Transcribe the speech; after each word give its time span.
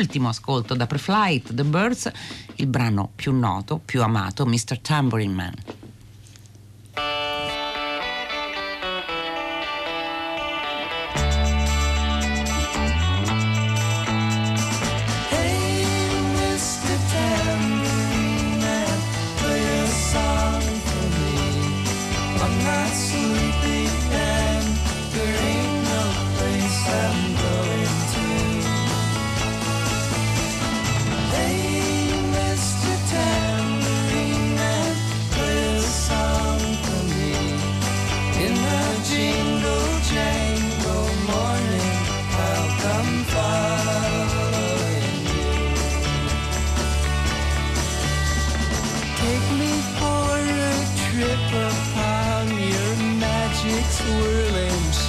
ultimo 0.00 0.30
ascolto 0.30 0.74
da 0.74 0.86
Preflight 0.86 1.52
The 1.52 1.64
Birds, 1.64 2.10
il 2.56 2.66
brano 2.66 3.10
più 3.14 3.32
noto, 3.32 3.78
più 3.84 4.02
amato, 4.02 4.46
Mr. 4.46 4.78
Tambourine 4.80 5.34
Man. 5.34 5.79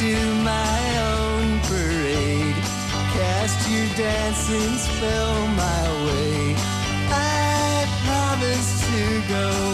to 0.00 0.34
my 0.42 0.82
own 1.12 1.60
parade. 1.68 2.56
Cast 3.12 3.68
your 3.68 3.86
dancing 3.98 4.74
spell 4.78 5.46
my 5.48 5.82
way. 6.06 6.54
I 7.10 7.86
promise 8.06 8.80
to 8.88 9.28
go. 9.28 9.69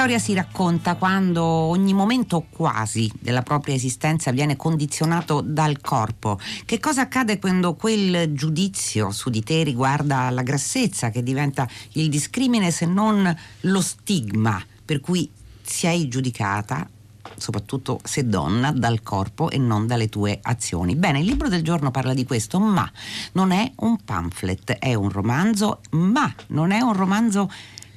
Storia 0.00 0.18
si 0.18 0.32
racconta 0.32 0.94
quando 0.94 1.44
ogni 1.44 1.92
momento 1.92 2.46
quasi 2.48 3.12
della 3.18 3.42
propria 3.42 3.74
esistenza 3.74 4.30
viene 4.30 4.56
condizionato 4.56 5.42
dal 5.42 5.78
corpo. 5.82 6.40
Che 6.64 6.80
cosa 6.80 7.02
accade 7.02 7.38
quando 7.38 7.74
quel 7.74 8.32
giudizio 8.32 9.10
su 9.10 9.28
di 9.28 9.42
te 9.42 9.62
riguarda 9.62 10.30
la 10.30 10.40
grassezza 10.40 11.10
che 11.10 11.22
diventa 11.22 11.68
il 11.92 12.08
discrimine 12.08 12.70
se 12.70 12.86
non 12.86 13.36
lo 13.60 13.80
stigma 13.82 14.64
per 14.82 15.00
cui 15.00 15.30
sei 15.60 16.08
giudicata 16.08 16.88
soprattutto 17.36 18.00
se 18.02 18.26
donna, 18.26 18.72
dal 18.72 19.02
corpo 19.02 19.50
e 19.50 19.58
non 19.58 19.86
dalle 19.86 20.08
tue 20.08 20.38
azioni. 20.42 20.96
Bene, 20.96 21.20
il 21.20 21.26
libro 21.26 21.48
del 21.48 21.62
giorno 21.62 21.90
parla 21.90 22.14
di 22.14 22.24
questo, 22.24 22.58
ma 22.58 22.90
non 23.32 23.50
è 23.50 23.70
un 23.76 23.98
pamphlet, 24.02 24.72
è 24.78 24.94
un 24.94 25.10
romanzo, 25.10 25.80
ma 25.90 26.32
non 26.48 26.70
è 26.70 26.80
un 26.80 26.94
romanzo 26.94 27.50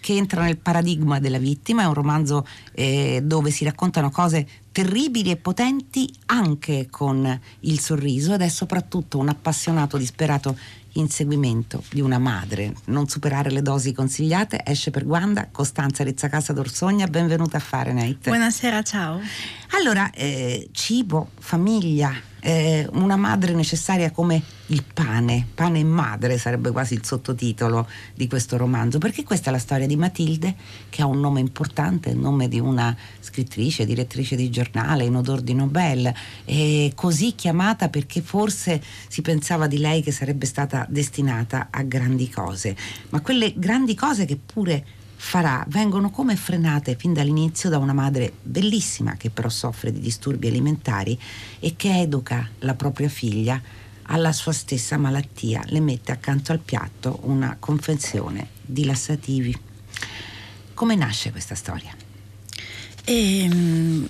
che 0.04 0.18
entra 0.18 0.44
nel 0.44 0.58
paradigma 0.58 1.18
della 1.22 1.38
vittima, 1.38 1.84
è 1.84 1.86
un 1.86 1.94
romanzo 1.94 2.46
eh, 2.74 3.22
dove 3.24 3.52
si 3.52 3.64
raccontano 3.64 4.10
cose 4.10 4.46
terribili 4.74 5.32
e 5.32 5.38
potenti 5.38 6.14
anche 6.26 6.88
con 6.90 7.40
il 7.62 7.80
sorriso 7.80 8.34
ed 8.34 8.42
è 8.42 8.50
soprattutto 8.50 9.18
un 9.18 9.30
appassionato, 9.30 9.96
disperato 9.96 10.58
inseguimento 10.94 11.82
di 11.90 12.02
una 12.02 12.18
madre. 12.18 12.74
Non 12.88 13.08
superare 13.08 13.50
le 13.50 13.62
dosi 13.62 13.94
consigliate, 13.94 14.62
esce 14.66 14.92
per 14.92 15.06
Guanda, 15.06 15.48
Costanza 15.50 16.04
Rizzacasa 16.04 16.52
d'Orsogna, 16.52 17.08
benvenuta 17.08 17.56
a 17.56 17.62
Fahrenheit. 17.62 18.26
Buonasera, 18.26 18.84
ciao. 18.84 19.22
Allora, 19.70 20.12
eh, 20.12 20.68
cibo, 20.74 21.30
famiglia, 21.40 22.14
eh, 22.46 22.88
una 22.92 23.16
madre 23.16 23.54
necessaria 23.54 24.12
come 24.12 24.42
il 24.68 24.84
pane, 24.94 25.48
pane 25.56 25.80
e 25.80 25.84
madre 25.84 26.38
sarebbe 26.38 26.72
quasi 26.72 26.94
il 26.94 27.06
sottotitolo 27.06 27.88
di 28.14 28.28
questo 28.28 28.58
romanzo, 28.58 28.98
perché 28.98 29.24
questa 29.24 29.50
è 29.50 29.54
la 29.54 29.60
storia 29.60 29.88
di 29.88 29.96
Matilde 29.96 30.54
che 30.90 31.02
ha 31.02 31.06
un 31.06 31.22
nome 31.22 31.40
importante, 31.40 32.10
il 32.10 32.18
nome 32.18 32.50
di 32.50 32.60
una 32.60 32.96
scrittrice, 33.20 33.86
direttrice 33.86 34.36
di 34.36 34.50
giornale 34.50 35.06
in 35.06 35.16
odor 35.16 35.42
di 35.42 35.54
Nobel, 35.54 36.14
così 36.96 37.34
chiamata 37.36 37.88
perché 37.90 38.22
forse 38.22 38.82
si 39.08 39.22
pensava 39.22 39.68
di 39.68 39.78
lei 39.78 40.02
che 40.02 40.12
sarebbe 40.12 40.46
stata 40.46 40.86
destinata 40.90 41.68
a 41.70 41.82
grandi 41.84 42.30
cose, 42.30 42.76
ma 43.10 43.22
quelle 43.22 43.54
grandi 43.56 43.96
cose 43.96 44.26
che 44.26 44.38
pure 44.38 44.86
farà 45.26 45.64
vengono 45.70 46.12
come 46.12 46.36
frenate 46.36 46.96
fin 46.96 47.14
dall'inizio 47.14 47.70
da 47.70 47.78
una 47.78 47.94
madre 47.94 48.34
bellissima 48.42 49.16
che 49.16 49.30
però 49.30 49.48
soffre 49.48 49.92
di 49.94 50.02
disturbi 50.02 50.50
alimentari 50.50 51.18
e 51.60 51.78
che 51.78 52.02
educa 52.02 52.48
la 52.60 52.74
propria 52.74 53.08
figlia 53.08 53.60
alla 54.04 54.34
sua 54.34 54.52
stessa 54.52 54.98
malattia, 54.98 55.64
le 55.68 55.80
mette 55.80 56.12
accanto 56.12 56.52
al 56.52 56.60
piatto 56.60 57.22
una 57.24 57.56
confezione 57.58 58.50
di 58.62 58.84
lassativi. 58.84 59.58
Come 60.74 60.96
nasce 60.96 61.32
questa 61.32 61.56
storia? 61.56 61.96
E, 63.06 63.48
um, 63.50 64.08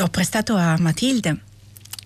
ho 0.00 0.08
prestato 0.08 0.54
a 0.54 0.76
Matilde 0.78 1.40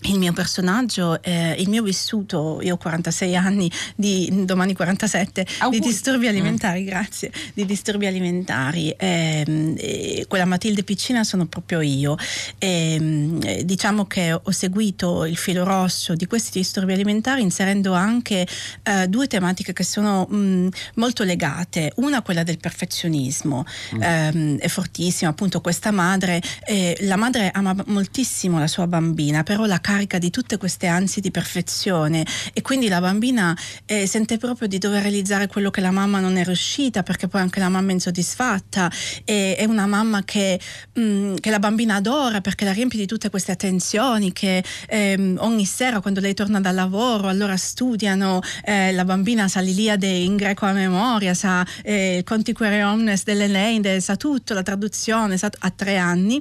il 0.09 0.19
mio 0.19 0.33
personaggio, 0.33 1.23
eh, 1.23 1.55
il 1.59 1.69
mio 1.69 1.83
vissuto, 1.83 2.61
io 2.63 2.75
ho 2.75 2.77
46 2.77 3.37
anni, 3.37 3.71
di, 3.95 4.45
domani 4.45 4.75
47, 4.75 5.47
Auguri. 5.59 5.81
di 5.81 5.87
disturbi 5.87 6.29
alimentari, 6.29 6.83
mm. 6.83 6.87
grazie, 6.87 7.33
di 7.55 7.65
disturbi 7.65 8.07
alimentari. 8.07 8.91
Eh, 8.91 9.75
eh, 9.77 10.25
quella 10.29 10.45
Matilde 10.45 10.83
piccina 10.83 11.25
sono 11.25 11.47
proprio 11.47 11.81
io. 11.81 12.17
Eh, 12.59 13.63
diciamo 13.65 14.07
che 14.07 14.33
ho 14.33 14.51
seguito 14.51 15.25
il 15.25 15.37
filo 15.37 15.65
rosso 15.65 16.15
di 16.15 16.27
questi 16.27 16.59
disturbi 16.59 16.93
alimentari 16.93 17.43
inserendo 17.43 17.93
anche 17.93 18.47
eh, 18.83 19.09
due 19.09 19.27
tematiche 19.27 19.73
che 19.73 19.85
sono 19.85 20.27
mh, 20.29 20.37
mm, 20.37 20.69
molto 20.95 21.25
legate. 21.25 21.93
Una 21.97 22.23
quella 22.23 22.43
del 22.43 22.59
perfezionismo, 22.59 23.65
mm. 23.95 24.03
Ehm, 24.03 24.59
è 24.59 24.69
fortissima, 24.69 25.31
appunto 25.31 25.61
questa 25.61 25.91
madre, 25.91 26.41
eh, 26.65 26.97
la 27.01 27.17
madre 27.17 27.51
ama 27.53 27.75
moltissimo 27.87 28.59
la 28.59 28.67
sua 28.67 28.87
bambina, 28.87 29.43
però 29.43 29.65
la 29.65 29.81
carica 29.81 29.96
carica 29.97 30.19
di 30.19 30.29
tutte 30.31 30.59
queste 30.59 30.87
ansie 30.87 31.23
di 31.23 31.31
perfezione. 31.31 32.25
E 32.53 32.61
quindi 32.61 32.89
la 32.89 33.01
bambina 33.01 33.57
eh, 33.87 34.07
sente 34.07 34.37
proprio 34.37 34.69
di 34.69 34.77
dover 34.77 35.03
realizzare 35.03 35.47
quello 35.47 35.71
che 35.71 35.81
la 35.81 35.91
mamma 35.91 36.21
non 36.21 36.37
è 36.37 36.45
riuscita 36.45 37.03
perché 37.03 37.29
poi 37.29 37.41
anche 37.41 37.61
la 37.61 37.71
mamma 37.71 37.91
è 37.91 37.95
insoddisfatta. 37.95 38.91
E, 39.25 39.57
è 39.57 39.65
una 39.65 39.87
mamma 39.87 40.23
che, 40.23 40.61
mh, 40.93 41.01
mm, 41.01 41.35
che, 41.37 41.51
la 41.51 41.59
bambina 41.59 41.95
adora 41.95 42.43
perché 42.43 42.67
la 42.67 42.73
riempie 42.73 42.99
di 42.99 43.07
tutte 43.07 43.31
queste 43.31 43.53
attenzioni 43.53 44.33
che 44.33 44.63
ehm, 44.89 45.39
ogni 45.41 45.65
sera 45.65 46.01
quando 46.01 46.21
lei 46.21 46.35
torna 46.35 46.61
dal 46.61 46.75
lavoro 46.75 47.29
allora 47.29 47.57
studiano 47.57 48.41
eh, 48.65 48.93
la 48.93 49.05
bambina 49.05 49.49
sa 49.49 49.61
l'Iliade 49.61 50.07
in 50.07 50.37
greco 50.37 50.67
a 50.67 50.73
memoria 50.73 51.33
sa 51.33 51.67
eh, 51.83 52.23
Contiquere 52.25 52.83
Omnes 52.83 53.23
dell'Eneide 53.25 54.01
sa 54.01 54.17
tutto 54.17 54.53
la 54.53 54.63
traduzione 54.63 55.39
sa, 55.39 55.51
a 55.59 55.71
tre 55.71 55.97
anni 55.97 56.41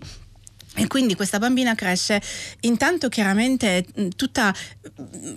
e 0.76 0.88
quindi 0.88 1.16
questa 1.16 1.40
bambina 1.40 1.74
cresce 1.74 2.22
intanto 2.62 3.10
chiaramente 3.10 3.86
tutta 4.16 4.54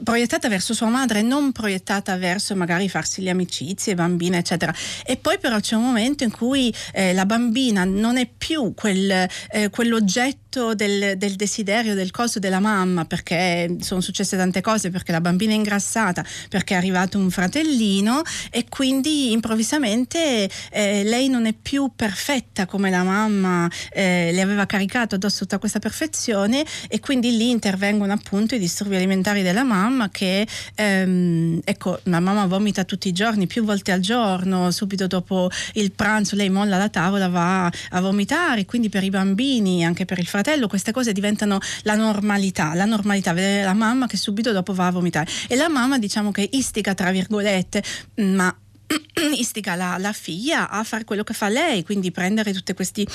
proiettata 0.02 0.49
verso 0.49 0.75
sua 0.75 0.88
madre, 0.88 1.23
non 1.23 1.52
proiettata 1.52 2.17
verso 2.17 2.55
magari 2.56 2.88
farsi 2.88 3.23
le 3.23 3.31
amicizie, 3.31 3.94
bambine, 3.94 4.38
eccetera. 4.38 4.75
E 5.05 5.17
poi 5.17 5.38
però 5.38 5.61
c'è 5.61 5.76
un 5.76 5.85
momento 5.85 6.25
in 6.25 6.31
cui 6.31 6.75
eh, 6.93 7.12
la 7.14 7.26
bambina 7.26 7.85
non 7.85 8.17
è 8.17 8.26
più 8.26 8.75
quel, 8.75 9.29
eh, 9.50 9.70
quell'oggetto 9.70 10.48
del, 10.49 11.19
del, 11.19 11.37
desiderio, 11.37 11.95
del 11.95 12.11
coso 12.11 12.39
della 12.39 12.59
mamma, 12.59 13.05
perché 13.05 13.77
sono 13.81 14.00
successe 14.00 14.37
tante 14.37 14.62
cose, 14.62 14.91
perché 14.91 15.12
la 15.12 15.21
bambina 15.21 15.53
è 15.53 15.56
ingrassata, 15.56 16.25
perché 16.49 16.75
è 16.75 16.77
arrivato 16.79 17.19
un 17.19 17.31
fratellino 17.31 18.23
e 18.50 18.65
quindi 18.69 19.31
improvvisamente 19.33 20.49
eh, 20.71 21.05
lei 21.05 21.29
non 21.29 21.45
è 21.45 21.53
più 21.53 21.91
perfetta 21.95 22.65
come 22.65 22.89
la 22.89 23.03
mamma 23.03 23.71
eh, 23.93 24.31
le 24.33 24.41
aveva 24.41 24.65
caricato 24.65 25.17
addosso 25.17 25.41
tutta 25.41 25.59
questa 25.59 25.81
perfezione 25.81 26.65
e 26.89 26.99
quindi 26.99 27.37
lì 27.37 27.51
intervengono 27.51 28.12
appunto 28.12 28.55
i 28.55 28.59
disturbi 28.59 28.97
alimentari 28.97 29.43
della 29.43 29.65
mamma 29.65 30.09
che 30.09 30.47
ehm, 30.75 31.61
ecco 31.62 32.01
la 32.05 32.21
mamma 32.21 32.47
vomita 32.47 32.85
tutti 32.85 33.09
i 33.09 33.12
giorni 33.12 33.47
più 33.47 33.65
volte 33.65 33.93
al 33.93 34.01
giorno 34.01 34.71
subito 34.71 35.06
dopo 35.06 35.51
il 35.75 35.93
pranzo 35.93 36.37
lei 36.37 36.49
molla 36.49 36.79
la 36.79 36.89
tavola 36.89 37.29
va 37.29 37.67
a 37.67 38.01
vomitare 38.01 38.65
quindi 38.65 38.89
per 38.89 39.05
i 39.05 39.11
bambini 39.11 39.85
anche 39.85 40.05
per 40.05 40.19
il 40.19 40.25
fratello 40.25 40.38
queste 40.69 40.93
cose 40.93 41.12
diventano 41.12 41.58
la 41.82 41.94
normalità 41.94 42.75
la 42.75 42.85
normalità 42.85 43.32
vedere 43.32 43.64
la 43.64 43.75
mamma 43.75 44.06
che 44.06 44.17
subito 44.17 44.52
dopo 44.52 44.73
va 44.73 44.87
a 44.87 44.90
vomitare. 44.90 45.31
E 45.49 45.56
la 45.56 45.69
mamma 45.69 45.99
diciamo 45.99 46.31
che 46.31 46.49
istiga 46.52 46.94
tra 46.94 47.11
virgolette 47.11 47.82
ma 48.17 48.55
istiga 49.37 49.75
la, 49.75 49.96
la, 49.99 50.12
figlia 50.12 50.70
a 50.70 50.82
fare 50.82 51.05
quello 51.05 51.23
che 51.23 51.35
fa 51.35 51.49
lei, 51.49 51.85
quindi 51.85 52.11
prendere 52.11 52.52
tutti 52.52 52.73
questi 52.73 53.06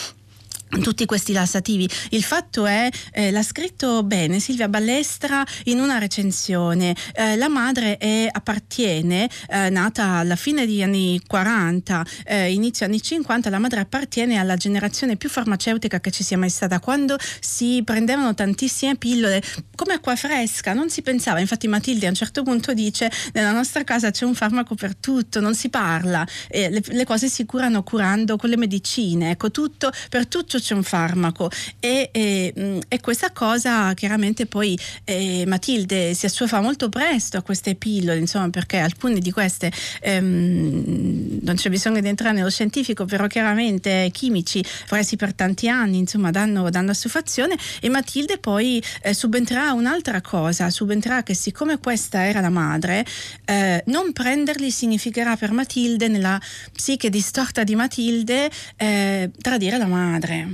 tutti 0.81 1.05
questi 1.05 1.33
lassativi. 1.33 1.89
Il 2.09 2.23
fatto 2.23 2.65
è, 2.65 2.89
eh, 3.11 3.31
l'ha 3.31 3.43
scritto 3.43 4.03
bene 4.03 4.39
Silvia 4.39 4.67
Ballestra 4.67 5.45
in 5.65 5.79
una 5.79 5.97
recensione, 5.97 6.95
eh, 7.13 7.35
la 7.35 7.49
madre 7.49 7.97
è, 7.97 8.27
appartiene, 8.31 9.29
eh, 9.49 9.69
nata 9.69 10.05
alla 10.15 10.35
fine 10.35 10.65
degli 10.65 10.81
anni 10.81 11.21
40, 11.25 12.05
eh, 12.25 12.51
inizio 12.51 12.85
anni 12.85 13.01
50, 13.01 13.49
la 13.49 13.59
madre 13.59 13.81
appartiene 13.81 14.37
alla 14.37 14.55
generazione 14.55 15.15
più 15.15 15.29
farmaceutica 15.29 15.99
che 15.99 16.11
ci 16.11 16.23
sia 16.23 16.37
mai 16.37 16.49
stata, 16.49 16.79
quando 16.79 17.17
si 17.39 17.81
prendevano 17.83 18.33
tantissime 18.33 18.95
pillole 18.95 19.41
come 19.75 19.93
acqua 19.93 20.15
fresca, 20.15 20.73
non 20.73 20.89
si 20.89 21.01
pensava, 21.01 21.39
infatti 21.39 21.67
Matilde 21.67 22.05
a 22.05 22.09
un 22.09 22.15
certo 22.15 22.43
punto 22.43 22.73
dice 22.73 23.11
nella 23.33 23.51
nostra 23.51 23.83
casa 23.83 24.11
c'è 24.11 24.25
un 24.25 24.35
farmaco 24.35 24.75
per 24.75 24.95
tutto, 24.95 25.39
non 25.39 25.55
si 25.55 25.69
parla, 25.69 26.25
le, 26.49 26.81
le, 26.85 27.05
cose 27.05 27.27
si 27.27 27.45
curano 27.45 27.83
curando 27.83 28.37
con 28.37 28.49
le 28.49 28.57
medicine, 28.57 29.31
ecco 29.31 29.51
tutto, 29.51 29.91
per 30.09 30.27
tutto 30.27 30.59
c'è 30.63 30.73
un 30.73 30.83
farmaco 30.83 31.49
e, 31.79 32.09
e, 32.11 32.81
e 32.87 32.99
questa 32.99 33.31
cosa 33.31 33.93
chiaramente 33.93 34.45
poi 34.45 34.77
eh, 35.03 35.43
Matilde 35.45 36.13
si 36.13 36.25
assuefa 36.25 36.61
molto 36.61 36.89
presto 36.89 37.37
a 37.37 37.41
queste 37.41 37.75
pillole, 37.75 38.19
insomma 38.19 38.49
perché 38.49 38.77
alcune 38.77 39.19
di 39.19 39.31
queste 39.31 39.71
ehm, 40.01 41.39
non 41.41 41.55
c'è 41.55 41.69
bisogno 41.69 41.99
di 41.99 42.07
entrare 42.07 42.35
nello 42.35 42.49
scientifico, 42.49 43.05
però 43.05 43.27
chiaramente 43.27 44.09
chimici 44.11 44.63
presi 44.87 45.15
per 45.15 45.33
tanti 45.33 45.67
anni, 45.67 45.97
insomma 45.97 46.31
danno, 46.31 46.69
danno 46.69 46.91
assuefazione 46.91 47.55
e 47.81 47.89
Matilde 47.89 48.37
poi 48.37 48.81
eh, 49.01 49.13
subentrerà 49.13 49.73
un'altra 49.73 50.21
cosa, 50.21 50.69
subentrerà 50.69 51.23
che 51.23 51.33
siccome 51.33 51.79
questa 51.79 52.25
era 52.25 52.39
la 52.39 52.49
madre, 52.49 53.05
eh, 53.45 53.83
non 53.87 54.13
prenderli 54.13 54.71
significherà 54.71 55.35
per 55.35 55.51
Matilde 55.51 56.07
nella 56.07 56.39
psiche 56.71 57.09
distorta 57.09 57.63
di 57.63 57.75
Matilde 57.75 58.49
eh, 58.77 59.31
tradire 59.41 59.77
la 59.77 59.87
madre. 59.87 60.52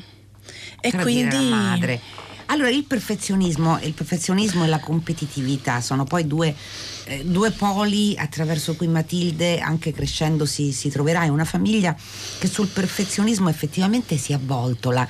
E 0.82 0.92
quindi... 0.92 1.36
La 1.36 1.56
madre. 1.56 2.02
Allora, 2.52 2.70
il 2.70 2.84
perfezionismo, 2.84 3.80
il 3.82 3.94
perfezionismo 3.94 4.64
e 4.64 4.68
la 4.68 4.80
competitività 4.80 5.82
sono 5.82 6.04
poi 6.04 6.26
due, 6.26 6.56
eh, 7.04 7.24
due, 7.24 7.52
poli 7.52 8.16
attraverso 8.18 8.76
cui 8.76 8.88
Matilde, 8.88 9.60
anche 9.60 9.92
crescendo, 9.92 10.48
si, 10.48 10.72
si 10.72 10.90
troverà 10.90 11.26
in 11.26 11.32
una 11.32 11.46
famiglia 11.46 11.96
che 12.40 12.48
sul 12.48 12.68
perfezionismo 12.68 13.50
effettivamente 13.50 14.18
si 14.18 14.34
avvoltola. 14.34 15.08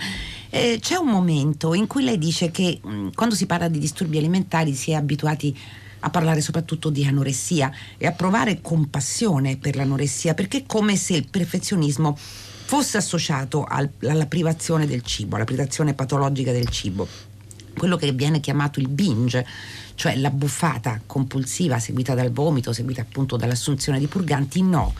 Eh, 0.50 0.80
c'è 0.82 0.96
un 0.96 1.08
momento 1.08 1.74
in 1.74 1.88
cui 1.88 2.04
lei 2.04 2.18
dice 2.18 2.52
che 2.52 2.80
mh, 2.82 2.92
mm, 2.92 3.08
quando 3.16 3.36
si 3.36 3.46
parla 3.46 3.70
di 3.70 3.80
disturbi 3.80 4.18
alimentari 4.18 4.74
si 4.74 4.92
è 4.92 4.96
abituati 4.96 5.58
a 6.00 6.10
parlare 6.10 6.42
soprattutto 6.42 6.90
di 6.90 7.06
anoressia 7.06 7.72
e 7.98 8.06
a 8.06 8.12
provare 8.12 8.60
compassione 8.62 9.56
per 9.56 9.78
l'anoressia, 9.78 10.34
perché 10.34 10.60
è 10.60 10.64
come 10.66 10.98
se 10.98 11.14
il 11.14 11.28
perfezionismo 11.30 12.18
fosse 12.70 12.98
associato 12.98 13.64
al, 13.64 13.90
alla 14.04 14.28
privazione 14.28 14.86
del 14.86 15.02
cibo, 15.02 15.38
alla 15.38 15.44
privazione 15.44 15.96
patologica 15.96 16.52
del 16.52 16.70
cibo 16.70 17.08
quello 17.76 17.96
che 17.96 18.12
viene 18.12 18.42
chiamato 18.42 18.80
il 18.80 18.90
binge, 18.90 19.48
cioè 19.96 20.16
la 20.18 20.30
buffata 20.30 21.02
compulsiva 21.06 21.80
seguita 21.80 22.14
dal 22.14 22.30
vomito, 22.30 22.74
seguita 22.74 23.02
appunto 23.02 23.38
dall'assunzione 23.38 24.00
di 24.00 24.08
purganti, 24.08 24.62
no. 24.62 24.94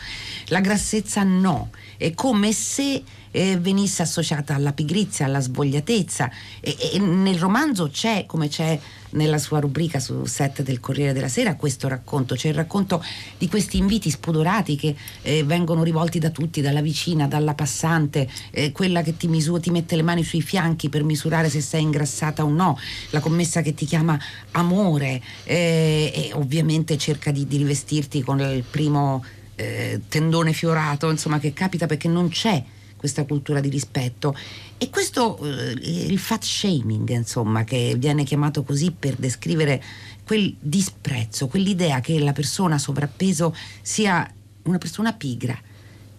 La 0.46 0.60
grassezza 0.60 1.22
no. 1.22 1.70
È 1.98 2.14
come 2.14 2.52
se 2.52 3.02
eh, 3.30 3.58
venisse 3.58 4.02
associata 4.02 4.54
alla 4.54 4.72
pigrizia, 4.72 5.26
alla 5.26 5.40
svogliatezza. 5.40 6.30
E, 6.60 6.74
e, 6.94 6.98
nel 6.98 7.38
romanzo 7.38 7.88
c'è, 7.90 8.24
come 8.26 8.48
c'è 8.48 8.80
nella 9.10 9.38
sua 9.38 9.60
rubrica 9.60 9.98
su 10.00 10.24
set 10.24 10.62
del 10.62 10.80
Corriere 10.80 11.12
della 11.12 11.28
Sera, 11.28 11.56
questo 11.56 11.88
racconto. 11.88 12.34
C'è 12.34 12.48
il 12.48 12.54
racconto 12.54 13.02
di 13.38 13.48
questi 13.48 13.78
inviti 13.78 14.10
spudorati 14.10 14.76
che 14.76 14.94
eh, 15.22 15.44
vengono 15.44 15.82
rivolti 15.82 16.18
da 16.18 16.30
tutti, 16.30 16.60
dalla 16.60 16.80
vicina, 16.80 17.26
dalla 17.26 17.54
passante, 17.54 18.28
eh, 18.50 18.72
quella 18.72 19.02
che 19.02 19.16
ti, 19.16 19.28
misura, 19.28 19.60
ti 19.60 19.70
mette 19.70 19.96
le 19.96 20.02
mani 20.02 20.24
sui 20.24 20.42
fianchi 20.42 20.88
per 20.88 21.02
misurare 21.02 21.48
se 21.48 21.60
sei 21.60 21.82
ingrassata 21.82 22.44
o 22.44 22.48
no, 22.48 22.78
la 23.10 23.20
commessa 23.20 23.62
che 23.62 23.74
ti 23.74 23.86
chiama 23.86 24.18
amore 24.52 25.20
eh, 25.44 26.12
e 26.14 26.30
ovviamente 26.34 26.96
cerca 26.98 27.30
di, 27.30 27.46
di 27.46 27.56
rivestirti 27.56 28.22
con 28.22 28.40
il 28.40 28.64
primo 28.68 29.24
eh, 29.56 30.00
tendone 30.08 30.52
fiorato, 30.52 31.10
insomma, 31.10 31.38
che 31.38 31.52
capita 31.52 31.86
perché 31.86 32.08
non 32.08 32.28
c'è 32.28 32.62
questa 33.00 33.24
cultura 33.24 33.60
di 33.60 33.70
rispetto. 33.70 34.36
E 34.76 34.90
questo, 34.90 35.38
eh, 35.38 35.72
il 35.72 36.18
fat 36.18 36.44
shaming, 36.44 37.08
insomma, 37.08 37.64
che 37.64 37.94
viene 37.96 38.24
chiamato 38.24 38.62
così 38.62 38.90
per 38.90 39.16
descrivere 39.16 39.82
quel 40.22 40.54
disprezzo, 40.60 41.48
quell'idea 41.48 42.00
che 42.00 42.18
la 42.20 42.32
persona 42.32 42.76
sovrappeso 42.76 43.56
sia 43.80 44.30
una 44.64 44.76
persona 44.76 45.14
pigra, 45.14 45.58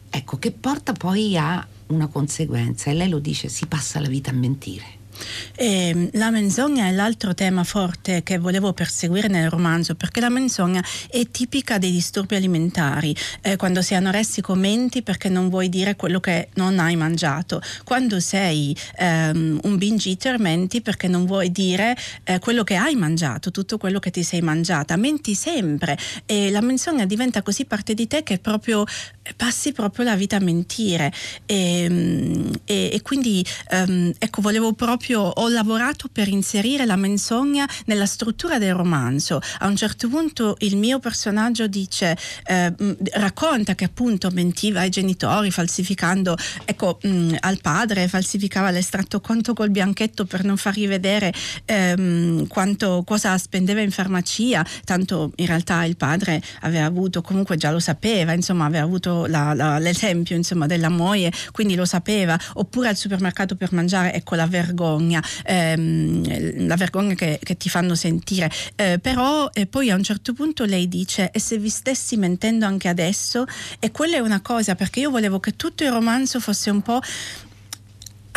ecco, 0.10 0.40
che 0.40 0.52
porta 0.52 0.94
poi 0.94 1.38
a 1.38 1.66
una 1.88 2.08
conseguenza, 2.08 2.90
e 2.90 2.96
lei 2.96 3.10
lo 3.10 3.20
dice, 3.20 3.48
si 3.48 3.68
passa 3.68 4.00
la 4.00 4.08
vita 4.08 4.32
a 4.32 4.34
mentire. 4.34 5.01
E 5.56 5.90
ehm, 5.90 6.10
la 6.14 6.32
menzogna 6.32 6.88
è 6.88 6.92
l'altro 6.92 7.34
tema 7.34 7.64
forte 7.64 8.24
che 8.24 8.38
volevo 8.38 8.74
perseguire 8.74 9.28
nel 9.28 9.50
romanzo, 9.50 9.96
perché 9.96 10.20
la 10.20 10.30
menzogna 10.30 10.84
è 11.10 11.26
tipica 11.30 11.78
dei 11.78 11.92
disturbi 11.92 12.36
alimentari. 12.36 13.16
Eh, 13.42 13.56
quando 13.56 13.82
sei 13.82 13.98
anoressico 13.98 14.56
menti 14.56 15.02
perché 15.02 15.30
non 15.30 15.50
vuoi 15.50 15.70
dire 15.70 15.96
quello 15.96 16.20
che 16.20 16.50
non 16.56 16.80
hai 16.80 16.96
mangiato. 16.96 17.62
Quando 17.84 18.20
sei 18.20 18.76
ehm, 18.98 19.60
un 19.64 19.78
binge 19.78 20.10
eater 20.10 20.40
menti 20.40 20.82
perché 20.82 21.08
non 21.08 21.26
vuoi 21.26 21.52
dire 21.52 21.96
eh, 22.24 22.40
quello 22.40 22.64
che 22.64 22.76
hai 22.76 22.96
mangiato, 22.96 23.52
tutto 23.52 23.78
quello 23.78 24.00
che 24.00 24.12
ti 24.12 24.24
sei 24.24 24.42
mangiata. 24.42 24.96
Menti 24.96 25.36
sempre 25.36 25.98
e 26.26 26.50
la 26.50 26.62
menzogna 26.62 27.06
diventa 27.06 27.42
così 27.42 27.66
parte 27.66 27.94
di 27.94 28.08
te 28.08 28.24
che 28.24 28.40
proprio 28.40 28.86
passi 29.36 29.72
proprio 29.72 30.06
la 30.06 30.16
vita 30.16 30.38
a 30.38 30.40
mentire. 30.40 31.12
E, 31.46 31.84
ehm, 31.84 32.52
e, 32.66 32.90
e 32.94 33.02
quindi 33.02 33.46
ehm, 33.70 34.14
ecco, 34.18 34.42
volevo 34.42 34.74
proprio 34.74 35.01
proprio 35.02 35.22
ho 35.22 35.50
lavorato 35.50 36.10
per 36.12 36.28
inserire 36.28 36.86
la 36.86 36.96
menzogna 36.96 37.68
nella 37.86 38.06
struttura 38.06 38.60
del 38.60 38.76
romanzo. 38.76 39.42
A 39.60 39.66
un 39.66 39.76
certo 39.76 40.08
punto 40.08 40.56
il 40.60 40.78
mio 40.78 41.00
personaggio 41.00 41.66
dice, 41.66 42.16
eh, 42.46 42.72
racconta 43.14 43.74
che 43.74 43.86
appunto 43.86 44.30
mentiva 44.30 44.82
ai 44.82 44.92
genitori 44.92 45.50
falsificando, 45.50 46.38
ecco, 46.66 47.00
mh, 47.02 47.38
al 47.40 47.60
padre 47.62 48.08
falsificava 48.08 48.70
l'estratto 48.70 49.22
conto 49.22 49.54
col 49.54 49.72
bianchetto 49.72 50.26
per 50.26 50.44
non 50.44 50.56
far 50.56 50.76
rivedere 50.76 51.34
ehm, 51.66 52.48
quanto, 52.48 53.04
cosa 53.04 53.36
spendeva 53.40 53.82
in 53.82 53.92
farmacia, 53.92 54.64
tanto 54.86 55.32
in 55.38 55.48
realtà 55.48 55.84
il 55.86 55.98
padre 55.98 56.44
aveva 56.60 56.86
avuto, 56.86 57.24
comunque 57.24 57.58
già 57.58 57.72
lo 57.72 57.80
sapeva, 57.80 58.34
insomma 58.34 58.66
aveva 58.66 58.84
avuto 58.84 59.26
la, 59.26 59.54
la, 59.56 59.80
l'esempio 59.80 60.36
insomma, 60.36 60.68
della 60.68 60.90
moglie, 60.90 61.32
quindi 61.52 61.74
lo 61.74 61.86
sapeva, 61.86 62.40
oppure 62.54 62.90
al 62.90 62.96
supermercato 62.96 63.56
per 63.56 63.74
mangiare, 63.74 64.14
ecco 64.14 64.36
la 64.36 64.46
vergogna 64.46 64.90
vergogna, 64.92 65.24
ehm, 65.44 66.68
la 66.68 66.76
vergogna 66.76 67.14
che, 67.14 67.40
che, 67.42 67.58
ti 67.58 67.70
fanno 67.70 67.96
sentire. 67.96 68.52
Eh, 68.76 69.00
però 69.00 69.50
eh, 69.54 69.66
poi 69.66 69.90
a 69.90 69.96
un 69.96 70.04
certo 70.04 70.34
punto 70.34 70.66
lei 70.66 70.88
dice: 70.88 71.32
E 71.32 71.40
se 71.40 71.58
vi 71.58 71.70
stessi 71.70 72.18
mentendo 72.18 72.66
anche 72.66 72.88
adesso? 72.88 73.46
E 73.80 73.92
quella 73.92 74.18
è 74.18 74.20
una 74.20 74.42
cosa, 74.42 74.76
perché 74.76 75.00
io 75.00 75.10
volevo 75.10 75.40
che 75.40 75.56
tutto 75.56 75.84
il 75.84 75.92
romanzo 75.92 76.40
fosse 76.40 76.70
un 76.70 76.82
po' 76.82 77.02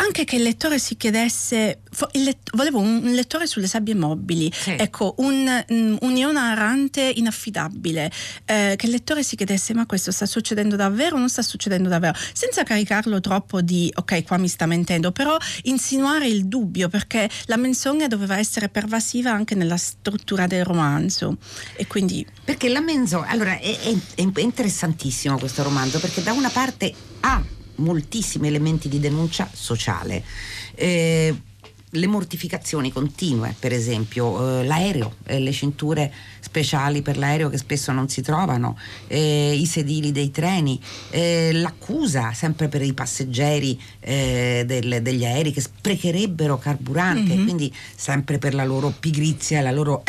anche 0.05 0.23
che 0.23 0.35
il 0.35 0.43
lettore 0.43 0.77
si 0.79 0.95
chiedesse, 0.95 1.79
let, 2.11 2.37
volevo 2.53 2.79
un 2.79 3.11
lettore 3.13 3.47
sulle 3.47 3.67
sabbie 3.67 3.95
mobili, 3.95 4.51
sì. 4.53 4.71
ecco, 4.71 5.15
un, 5.17 5.65
mm, 5.71 5.97
un'iona 6.01 6.51
errante 6.51 7.01
inaffidabile, 7.01 8.11
eh, 8.45 8.75
che 8.77 8.85
il 8.85 8.91
lettore 8.91 9.23
si 9.23 9.35
chiedesse 9.35 9.73
ma 9.73 9.85
questo 9.85 10.11
sta 10.11 10.25
succedendo 10.25 10.75
davvero 10.75 11.15
o 11.15 11.19
non 11.19 11.29
sta 11.29 11.41
succedendo 11.41 11.89
davvero, 11.89 12.15
senza 12.33 12.63
caricarlo 12.63 13.19
troppo 13.19 13.61
di 13.61 13.91
ok 13.93 14.23
qua 14.23 14.37
mi 14.37 14.47
sta 14.47 14.65
mentendo, 14.65 15.11
però 15.11 15.35
insinuare 15.63 16.27
il 16.27 16.45
dubbio 16.45 16.87
perché 16.87 17.29
la 17.45 17.57
menzogna 17.57 18.07
doveva 18.07 18.37
essere 18.37 18.69
pervasiva 18.69 19.31
anche 19.31 19.55
nella 19.55 19.77
struttura 19.77 20.47
del 20.47 20.63
romanzo. 20.63 21.37
E 21.75 21.87
quindi... 21.87 22.25
Perché 22.43 22.69
la 22.69 22.81
menzogna, 22.81 23.27
allora 23.27 23.57
è, 23.57 23.79
è, 23.79 23.95
è 24.15 24.39
interessantissimo 24.39 25.39
questo 25.39 25.63
romanzo 25.63 25.99
perché 25.99 26.21
da 26.21 26.31
una 26.31 26.49
parte 26.49 26.93
ha 27.21 27.43
moltissimi 27.77 28.47
elementi 28.47 28.89
di 28.89 28.99
denuncia 28.99 29.49
sociale. 29.51 30.23
Eh, 30.75 31.35
le 31.95 32.07
mortificazioni 32.07 32.91
continue, 32.91 33.55
per 33.57 33.71
esempio 33.71 34.59
eh, 34.59 34.65
l'aereo, 34.65 35.15
eh, 35.25 35.39
le 35.39 35.51
cinture 35.51 36.13
speciali 36.39 37.01
per 37.01 37.17
l'aereo 37.17 37.49
che 37.49 37.57
spesso 37.57 37.91
non 37.91 38.07
si 38.09 38.21
trovano, 38.21 38.77
eh, 39.07 39.53
i 39.53 39.65
sedili 39.65 40.11
dei 40.11 40.31
treni, 40.31 40.79
eh, 41.09 41.51
l'accusa 41.53 42.33
sempre 42.33 42.67
per 42.67 42.81
i 42.81 42.93
passeggeri 42.93 43.79
eh, 43.99 44.63
del, 44.65 45.01
degli 45.01 45.25
aerei 45.25 45.51
che 45.51 45.61
sprecherebbero 45.61 46.57
carburante, 46.57 47.33
mm-hmm. 47.33 47.43
quindi 47.43 47.73
sempre 47.95 48.37
per 48.37 48.53
la 48.53 48.65
loro 48.65 48.93
pigrizia 48.99 49.61
la 49.61 49.71
loro 49.71 50.03